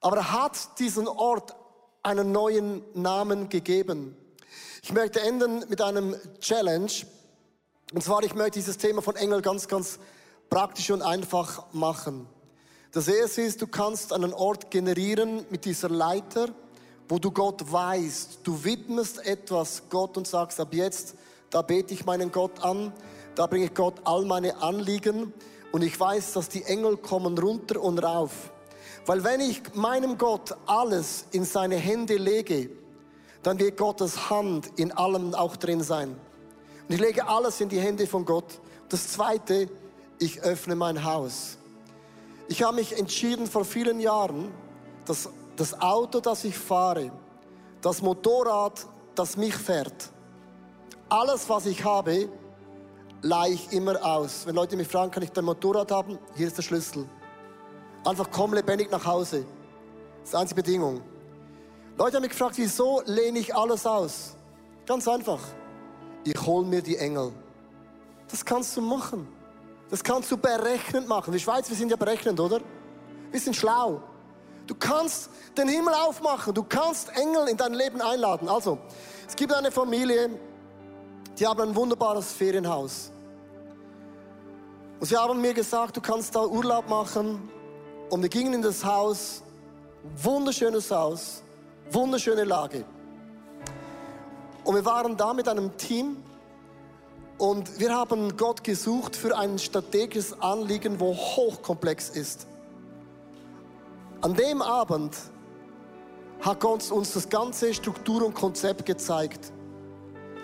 Aber 0.00 0.18
er 0.18 0.32
hat 0.32 0.78
diesen 0.78 1.08
Ort 1.08 1.56
einen 2.02 2.30
neuen 2.30 2.84
Namen 2.94 3.48
gegeben. 3.48 4.16
Ich 4.82 4.92
möchte 4.92 5.20
enden 5.20 5.64
mit 5.68 5.80
einem 5.80 6.14
Challenge. 6.40 6.92
Und 7.92 8.04
zwar, 8.04 8.22
ich 8.22 8.34
möchte 8.34 8.58
dieses 8.58 8.78
Thema 8.78 9.02
von 9.02 9.16
Engel 9.16 9.40
ganz, 9.42 9.66
ganz 9.66 9.98
praktisch 10.50 10.90
und 10.90 11.02
einfach 11.02 11.64
machen. 11.72 12.26
Das 12.92 13.08
erste 13.08 13.42
ist, 13.42 13.60
du 13.60 13.66
kannst 13.66 14.12
einen 14.12 14.32
Ort 14.32 14.70
generieren 14.70 15.44
mit 15.50 15.64
dieser 15.64 15.88
Leiter, 15.88 16.48
wo 17.08 17.18
du 17.18 17.30
Gott 17.30 17.72
weißt. 17.72 18.40
Du 18.44 18.62
widmest 18.64 19.26
etwas 19.26 19.82
Gott 19.90 20.16
und 20.16 20.28
sagst, 20.28 20.60
ab 20.60 20.72
jetzt, 20.72 21.16
da 21.50 21.62
bete 21.62 21.92
ich 21.92 22.06
meinen 22.06 22.30
Gott 22.30 22.62
an, 22.62 22.92
da 23.34 23.46
bringe 23.46 23.66
ich 23.66 23.74
Gott 23.74 23.94
all 24.04 24.24
meine 24.24 24.62
Anliegen 24.62 25.32
und 25.72 25.82
ich 25.82 25.98
weiß, 25.98 26.34
dass 26.34 26.48
die 26.48 26.62
Engel 26.62 26.96
kommen 26.96 27.36
runter 27.36 27.82
und 27.82 27.98
rauf. 27.98 28.52
Weil 29.06 29.24
wenn 29.24 29.40
ich 29.40 29.74
meinem 29.74 30.16
Gott 30.16 30.56
alles 30.66 31.26
in 31.32 31.44
seine 31.44 31.76
Hände 31.76 32.16
lege, 32.16 32.70
dann 33.42 33.58
wird 33.58 33.76
Gottes 33.76 34.30
Hand 34.30 34.70
in 34.76 34.92
allem 34.92 35.34
auch 35.34 35.56
drin 35.56 35.82
sein. 35.82 36.16
Und 36.88 36.94
ich 36.94 37.00
lege 37.00 37.26
alles 37.26 37.60
in 37.60 37.68
die 37.68 37.80
Hände 37.80 38.06
von 38.06 38.24
Gott. 38.24 38.60
Das 38.88 39.12
zweite, 39.12 39.68
ich 40.18 40.40
öffne 40.42 40.74
mein 40.74 41.04
Haus. 41.04 41.58
Ich 42.48 42.62
habe 42.62 42.76
mich 42.76 42.98
entschieden 42.98 43.46
vor 43.46 43.64
vielen 43.64 44.00
Jahren, 44.00 44.52
dass 45.04 45.28
das 45.56 45.80
Auto, 45.80 46.20
das 46.20 46.44
ich 46.44 46.56
fahre, 46.56 47.10
das 47.80 48.02
Motorrad, 48.02 48.86
das 49.14 49.36
mich 49.36 49.54
fährt, 49.54 50.10
alles, 51.08 51.48
was 51.48 51.66
ich 51.66 51.84
habe, 51.84 52.28
leihe 53.22 53.54
ich 53.54 53.72
immer 53.72 54.04
aus. 54.04 54.46
Wenn 54.46 54.54
Leute 54.54 54.76
mich 54.76 54.88
fragen, 54.88 55.10
kann 55.10 55.22
ich 55.22 55.30
dein 55.30 55.44
Motorrad 55.44 55.90
haben? 55.90 56.18
Hier 56.34 56.46
ist 56.46 56.56
der 56.58 56.62
Schlüssel. 56.62 57.08
Einfach 58.04 58.28
komm 58.30 58.52
lebendig 58.52 58.90
nach 58.90 59.04
Hause. 59.04 59.46
Das 60.20 60.24
ist 60.24 60.32
die 60.32 60.36
einzige 60.36 60.62
Bedingung. 60.62 61.00
Leute 61.96 62.16
haben 62.16 62.22
mich 62.22 62.32
gefragt, 62.32 62.56
wieso 62.56 63.02
lehne 63.06 63.38
ich 63.38 63.54
alles 63.54 63.86
aus? 63.86 64.34
Ganz 64.86 65.06
einfach. 65.06 65.40
Ich 66.24 66.38
hole 66.44 66.66
mir 66.66 66.82
die 66.82 66.96
Engel. 66.96 67.32
Das 68.28 68.44
kannst 68.44 68.76
du 68.76 68.80
machen. 68.80 69.28
Das 69.94 70.02
kannst 70.02 70.28
du 70.32 70.36
berechnend 70.36 71.06
machen. 71.06 71.30
Die 71.32 71.38
Schweiz, 71.38 71.70
wir 71.70 71.76
sind 71.76 71.88
ja 71.88 71.94
berechnend, 71.96 72.40
oder? 72.40 72.60
Wir 73.30 73.38
sind 73.38 73.54
schlau. 73.54 74.02
Du 74.66 74.74
kannst 74.74 75.30
den 75.56 75.68
Himmel 75.68 75.94
aufmachen. 75.94 76.52
Du 76.52 76.64
kannst 76.64 77.16
Engel 77.16 77.46
in 77.46 77.56
dein 77.56 77.74
Leben 77.74 78.02
einladen. 78.02 78.48
Also, 78.48 78.76
es 79.28 79.36
gibt 79.36 79.54
eine 79.54 79.70
Familie, 79.70 80.30
die 81.38 81.46
haben 81.46 81.60
ein 81.60 81.76
wunderbares 81.76 82.32
Ferienhaus. 82.32 83.12
Und 84.98 85.06
sie 85.06 85.16
haben 85.16 85.40
mir 85.40 85.54
gesagt, 85.54 85.96
du 85.96 86.00
kannst 86.00 86.34
da 86.34 86.44
Urlaub 86.44 86.88
machen. 86.88 87.48
Und 88.10 88.20
wir 88.20 88.28
gingen 88.28 88.54
in 88.54 88.62
das 88.62 88.84
Haus, 88.84 89.44
wunderschönes 90.20 90.90
Haus, 90.90 91.44
wunderschöne 91.92 92.42
Lage. 92.42 92.84
Und 94.64 94.74
wir 94.74 94.84
waren 94.84 95.16
da 95.16 95.32
mit 95.32 95.46
einem 95.46 95.76
Team 95.76 96.16
und 97.38 97.80
wir 97.80 97.94
haben 97.94 98.36
Gott 98.36 98.62
gesucht 98.62 99.16
für 99.16 99.36
ein 99.36 99.58
strategisches 99.58 100.40
Anliegen, 100.40 101.00
wo 101.00 101.14
hochkomplex 101.14 102.10
ist. 102.10 102.46
An 104.20 104.34
dem 104.34 104.62
Abend 104.62 105.16
hat 106.40 106.60
Gott 106.60 106.90
uns 106.90 107.12
das 107.12 107.28
ganze 107.28 107.74
Struktur 107.74 108.24
und 108.24 108.34
Konzept 108.34 108.86
gezeigt. 108.86 109.52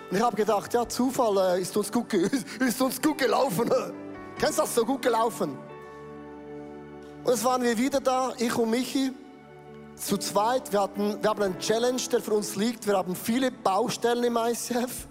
Und 0.09 0.17
ich 0.17 0.23
habe 0.23 0.35
gedacht, 0.35 0.73
ja, 0.73 0.87
Zufall 0.87 1.57
äh, 1.57 1.61
ist 1.61 1.75
uns 1.77 1.91
gut, 1.91 2.13
ist 2.59 2.81
uns 2.81 3.01
gut 3.01 3.17
gelaufen. 3.17 3.69
Kennst 4.37 4.57
du 4.57 4.63
das 4.63 4.75
so 4.75 4.85
gut 4.85 5.01
gelaufen? 5.01 5.57
Und 7.23 7.33
es 7.33 7.43
waren 7.43 7.61
wir 7.61 7.77
wieder 7.77 8.01
da, 8.01 8.33
ich 8.37 8.55
und 8.57 8.71
Michi, 8.71 9.11
zu 9.95 10.17
zweit. 10.17 10.71
Wir, 10.71 10.81
hatten, 10.81 11.21
wir 11.21 11.29
haben 11.29 11.43
einen 11.43 11.59
Challenge, 11.59 12.01
der 12.11 12.19
für 12.21 12.33
uns 12.33 12.55
liegt. 12.55 12.87
Wir 12.87 12.97
haben 12.97 13.15
viele 13.15 13.51
Baustellen 13.51 14.23
im 14.23 14.37
ICF. 14.37 15.07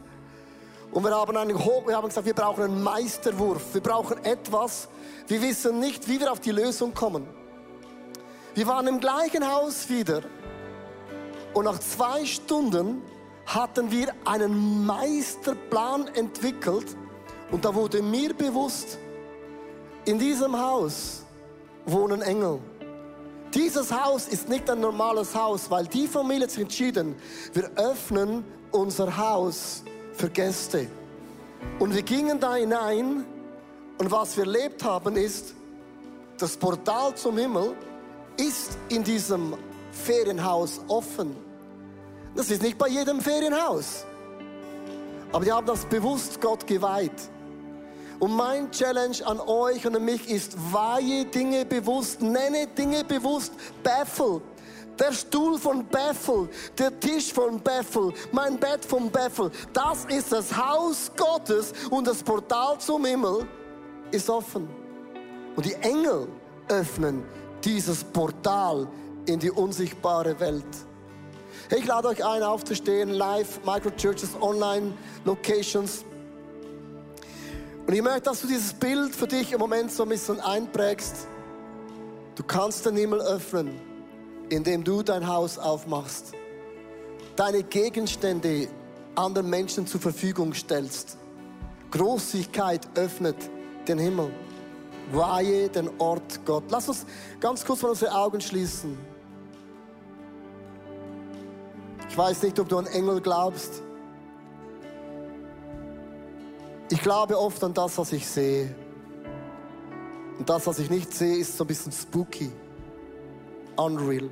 Und 0.93 1.05
wir 1.05 1.15
haben, 1.15 1.37
einen, 1.37 1.57
wir 1.57 1.97
haben 1.97 2.09
gesagt, 2.09 2.27
wir 2.27 2.35
brauchen 2.35 2.65
einen 2.65 2.83
Meisterwurf. 2.83 3.63
Wir 3.73 3.81
brauchen 3.81 4.25
etwas. 4.25 4.89
Wir 5.29 5.41
wissen 5.41 5.79
nicht, 5.79 6.09
wie 6.09 6.19
wir 6.19 6.33
auf 6.33 6.41
die 6.41 6.51
Lösung 6.51 6.93
kommen. 6.93 7.27
Wir 8.55 8.67
waren 8.67 8.87
im 8.89 8.99
gleichen 8.99 9.49
Haus 9.49 9.89
wieder. 9.89 10.23
Und 11.55 11.65
nach 11.65 11.79
zwei 11.79 12.25
Stunden 12.25 13.03
hatten 13.47 13.91
wir 13.91 14.13
einen 14.25 14.85
Meisterplan 14.85 16.09
entwickelt. 16.09 16.97
Und 17.53 17.65
da 17.65 17.75
wurde 17.75 18.03
mir 18.03 18.35
bewusst, 18.35 18.99
in 20.05 20.19
diesem 20.19 20.59
Haus 20.59 21.25
wohnen 21.87 22.23
Engel. 22.23 22.61
Dieses 23.55 23.93
Haus 23.93 24.29
ist 24.29 24.49
nicht 24.49 24.69
ein 24.71 24.81
normales 24.81 25.35
Haus, 25.35 25.71
weil 25.71 25.87
die 25.87 26.07
Familie 26.07 26.45
hat 26.45 26.51
sich 26.51 26.63
entschieden, 26.63 27.17
wir 27.53 27.71
öffnen 27.77 28.45
unser 28.71 29.17
Haus 29.17 29.83
für 30.21 30.29
Gäste. 30.29 30.87
Und 31.79 31.95
wir 31.95 32.03
gingen 32.03 32.39
da 32.39 32.55
hinein 32.55 33.25
und 33.97 34.11
was 34.11 34.37
wir 34.37 34.45
erlebt 34.45 34.85
haben 34.85 35.17
ist, 35.17 35.55
das 36.37 36.59
Portal 36.59 37.15
zum 37.15 37.39
Himmel 37.39 37.75
ist 38.37 38.77
in 38.91 39.03
diesem 39.03 39.55
Ferienhaus 39.93 40.83
offen. 40.89 41.35
Das 42.37 42.51
ist 42.51 42.63
nicht 42.63 42.77
bei 42.77 42.89
jedem 42.89 43.23
Ferienhaus. 43.23 44.05
Aber 45.33 45.43
die 45.43 45.53
haben 45.53 45.67
das 45.67 45.87
bewusst 45.87 46.39
Gott 46.41 46.67
geweiht. 46.67 47.31
Und 48.19 48.37
mein 48.37 48.71
Challenge 48.73 49.17
an 49.25 49.41
euch 49.41 49.87
und 49.87 49.97
an 49.97 50.05
mich 50.05 50.29
ist, 50.29 50.55
weihe 50.71 51.25
Dinge 51.25 51.65
bewusst, 51.65 52.21
nenne 52.21 52.67
Dinge 52.67 53.05
bewusst, 53.05 53.55
Bethel. 53.83 54.43
Der 54.99 55.13
Stuhl 55.13 55.59
von 55.59 55.87
Bethel, 55.87 56.49
der 56.77 56.99
Tisch 57.01 57.33
von 57.33 57.59
Bethel, 57.61 58.13
mein 58.33 58.59
Bett 58.59 58.85
von 58.85 59.11
Bethel, 59.11 59.51
das 59.73 60.05
ist 60.07 60.31
das 60.33 60.55
Haus 60.55 61.11
Gottes 61.17 61.73
und 61.91 62.07
das 62.07 62.23
Portal 62.23 62.79
zum 62.79 63.05
Himmel 63.05 63.47
ist 64.11 64.29
offen. 64.29 64.69
Und 65.57 65.65
die 65.65 65.75
Engel 65.75 66.29
öffnen 66.69 67.25
dieses 67.65 68.05
Portal 68.05 68.87
in 69.27 69.39
die 69.39 69.51
unsichtbare 69.51 70.39
Welt. 70.41 70.65
Ich 71.71 71.87
lade 71.87 72.09
euch 72.09 72.25
ein, 72.25 72.43
aufzustehen, 72.43 73.11
live, 73.11 73.61
Microchurches, 73.65 74.31
online, 74.41 74.93
Locations. 75.25 76.05
Und 77.87 77.95
ich 77.95 78.03
möchte, 78.03 78.23
dass 78.23 78.41
du 78.41 78.47
dieses 78.47 78.73
Bild 78.73 79.15
für 79.15 79.27
dich 79.27 79.53
im 79.53 79.59
Moment 79.61 79.93
so 79.93 80.03
ein 80.03 80.09
bisschen 80.09 80.41
einprägst. 80.41 81.27
Du 82.35 82.43
kannst 82.43 82.87
den 82.87 82.97
Himmel 82.97 83.21
öffnen, 83.21 83.81
indem 84.51 84.85
du 84.85 85.03
dein 85.03 85.27
Haus 85.27 85.59
aufmachst, 85.59 86.33
deine 87.37 87.63
Gegenstände 87.63 88.69
anderen 89.15 89.49
Menschen 89.49 89.87
zur 89.87 90.01
Verfügung 90.01 90.53
stellst. 90.55 91.17
Großigkeit 91.91 92.87
öffnet 92.95 93.37
den 93.89 93.99
Himmel. 93.99 94.31
Weihe 95.13 95.69
den 95.69 95.91
Ort 95.99 96.41
Gott. 96.45 96.65
Lass 96.69 96.89
uns 96.89 97.05
ganz 97.41 97.65
kurz 97.65 97.83
mal 97.83 97.89
unsere 97.89 98.15
Augen 98.15 98.41
schließen. 98.41 98.97
Ich 102.09 102.17
weiß 102.17 102.43
nicht, 102.43 102.59
ob 102.61 102.69
du 102.69 102.79
an 102.79 102.87
Engel 102.87 103.21
glaubst. 103.21 103.83
Ich 106.91 107.01
glaube 107.01 107.39
oft 107.39 107.63
an 107.63 107.73
das, 107.73 107.97
was 107.99 108.13
ich 108.13 108.27
sehe. 108.27 108.75
Und 110.39 110.49
das, 110.49 110.67
was 110.67 110.79
ich 110.79 110.91
nicht 110.91 111.13
sehe, 111.13 111.39
ist 111.39 111.57
so 111.57 111.65
ein 111.65 111.67
bisschen 111.67 111.93
spooky, 111.93 112.51
unreal. 113.81 114.31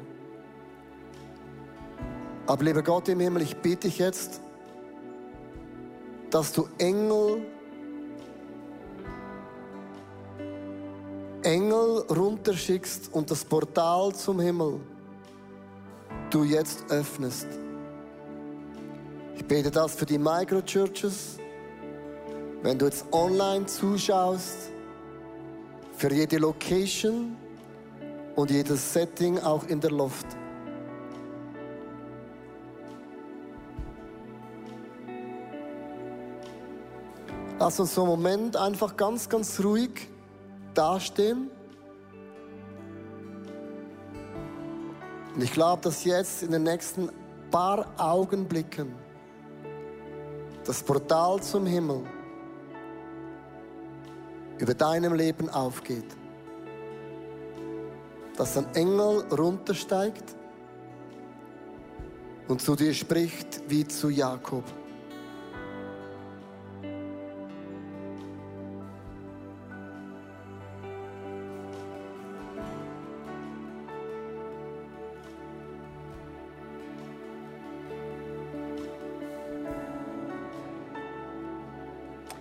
Aber 2.47 2.65
lieber 2.65 2.83
Gott 2.83 3.09
im 3.09 3.21
Himmel, 3.21 3.43
ich 3.43 3.57
bitte 3.57 3.89
dich 3.89 3.99
jetzt, 3.99 4.41
dass 6.31 6.53
du 6.53 6.69
Engel, 6.79 7.43
Engel 11.43 12.05
runterschickst 12.11 13.13
und 13.13 13.31
das 13.31 13.45
Portal 13.45 14.15
zum 14.15 14.41
Himmel 14.41 14.81
du 16.31 16.45
jetzt 16.45 16.85
öffnest. 16.91 17.47
Ich 19.37 19.45
bete 19.45 19.71
das 19.71 19.95
für 19.95 20.05
die 20.05 20.19
Microchurches, 20.19 21.39
wenn 22.63 22.79
du 22.79 22.87
jetzt 22.87 23.05
online 23.13 23.67
zuschaust, 23.67 24.71
für 25.97 26.13
jede 26.13 26.39
Location 26.39 27.37
und 28.39 28.53
jedes 28.53 28.93
Setting 28.93 29.41
auch 29.41 29.67
in 29.67 29.81
der 29.81 29.91
Luft. 29.91 30.27
Lass 37.59 37.81
uns 37.81 37.97
so 37.97 38.03
einen 38.03 38.11
Moment 38.11 38.57
einfach 38.57 38.97
ganz, 38.97 39.29
ganz 39.29 39.59
ruhig 39.59 40.09
dastehen. 40.73 41.51
Und 45.35 45.43
ich 45.43 45.53
glaube, 45.53 45.83
dass 45.83 46.05
jetzt 46.05 46.45
in 46.45 46.53
den 46.53 46.63
nächsten 46.63 47.11
paar 47.51 47.93
Augenblicken 47.97 48.95
das 50.65 50.81
Portal 50.81 51.43
zum 51.43 51.67
Himmel 51.67 52.05
über 54.59 54.75
deinem 54.75 55.15
Leben 55.15 55.51
aufgeht. 55.51 56.17
Dass 58.39 58.57
ein 58.57 58.73
Engel 58.77 59.25
runtersteigt 59.33 60.37
und 62.47 62.63
zu 62.63 62.77
dir 62.77 62.95
spricht 62.95 63.63
wie 63.67 63.85
zu 63.85 64.11
Jakob. 64.11 64.63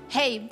Hey, 0.10 0.50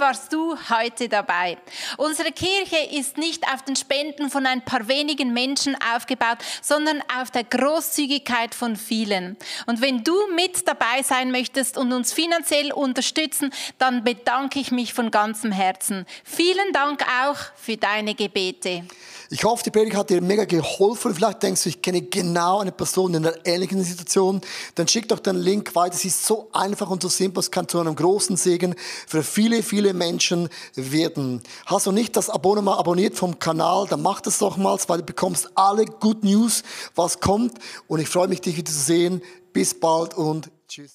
warst 0.00 0.32
du 0.32 0.56
heute 0.70 1.08
dabei. 1.08 1.58
Unsere 1.96 2.32
Kirche 2.32 2.78
ist 2.92 3.18
nicht 3.18 3.44
auf 3.52 3.62
den 3.62 3.76
Spenden 3.76 4.30
von 4.30 4.46
ein 4.46 4.62
paar 4.62 4.88
wenigen 4.88 5.32
Menschen 5.32 5.76
aufgebaut, 5.94 6.38
sondern 6.62 7.02
auf 7.20 7.30
der 7.30 7.44
Großzügigkeit 7.44 8.54
von 8.54 8.76
vielen. 8.76 9.36
Und 9.66 9.80
wenn 9.80 10.04
du 10.04 10.14
mit 10.34 10.66
dabei 10.66 11.02
sein 11.02 11.30
möchtest 11.30 11.76
und 11.78 11.92
uns 11.92 12.12
finanziell 12.12 12.72
unterstützen, 12.72 13.52
dann 13.78 14.04
bedanke 14.04 14.58
ich 14.58 14.70
mich 14.70 14.94
von 14.94 15.10
ganzem 15.10 15.52
Herzen. 15.52 16.06
Vielen 16.24 16.72
Dank 16.72 17.04
auch 17.24 17.38
für 17.56 17.76
deine 17.76 18.14
Gebete. 18.14 18.84
Ich 19.28 19.42
hoffe, 19.44 19.64
die 19.64 19.70
Predigt 19.70 19.96
hat 19.96 20.10
dir 20.10 20.20
mega 20.20 20.44
geholfen. 20.44 21.14
Vielleicht 21.14 21.42
denkst 21.42 21.64
du, 21.64 21.68
ich 21.68 21.82
kenne 21.82 22.02
genau 22.02 22.60
eine 22.60 22.70
Person 22.70 23.14
in 23.14 23.26
einer 23.26 23.36
ähnlichen 23.44 23.82
Situation. 23.82 24.40
Dann 24.76 24.86
schick 24.86 25.08
doch 25.08 25.18
den 25.18 25.36
Link 25.36 25.74
weiter. 25.74 25.96
Es 25.96 26.04
ist 26.04 26.24
so 26.24 26.48
einfach 26.52 26.90
und 26.90 27.02
so 27.02 27.08
simpel. 27.08 27.40
Es 27.40 27.50
kann 27.50 27.68
zu 27.68 27.80
einem 27.80 27.96
großen 27.96 28.36
Segen 28.36 28.76
für 29.06 29.22
viele, 29.22 29.62
viele 29.62 29.94
Menschen 29.94 30.48
werden. 30.74 31.42
Hast 31.66 31.86
du 31.86 31.92
nicht 31.92 32.16
das 32.16 32.30
Abonnement 32.30 32.78
abonniert 32.78 33.16
vom 33.16 33.38
Kanal, 33.38 33.86
dann 33.88 34.02
mach 34.02 34.20
das 34.20 34.38
doch 34.38 34.56
mal, 34.56 34.78
weil 34.86 34.98
du 34.98 35.04
bekommst 35.04 35.50
alle 35.54 35.86
Good 35.86 36.22
News, 36.22 36.62
was 36.94 37.20
kommt. 37.20 37.58
Und 37.88 38.00
ich 38.00 38.08
freue 38.08 38.28
mich, 38.28 38.40
dich 38.40 38.56
wieder 38.56 38.70
zu 38.70 38.78
sehen. 38.78 39.22
Bis 39.52 39.78
bald 39.78 40.14
und 40.14 40.50
tschüss. 40.68 40.92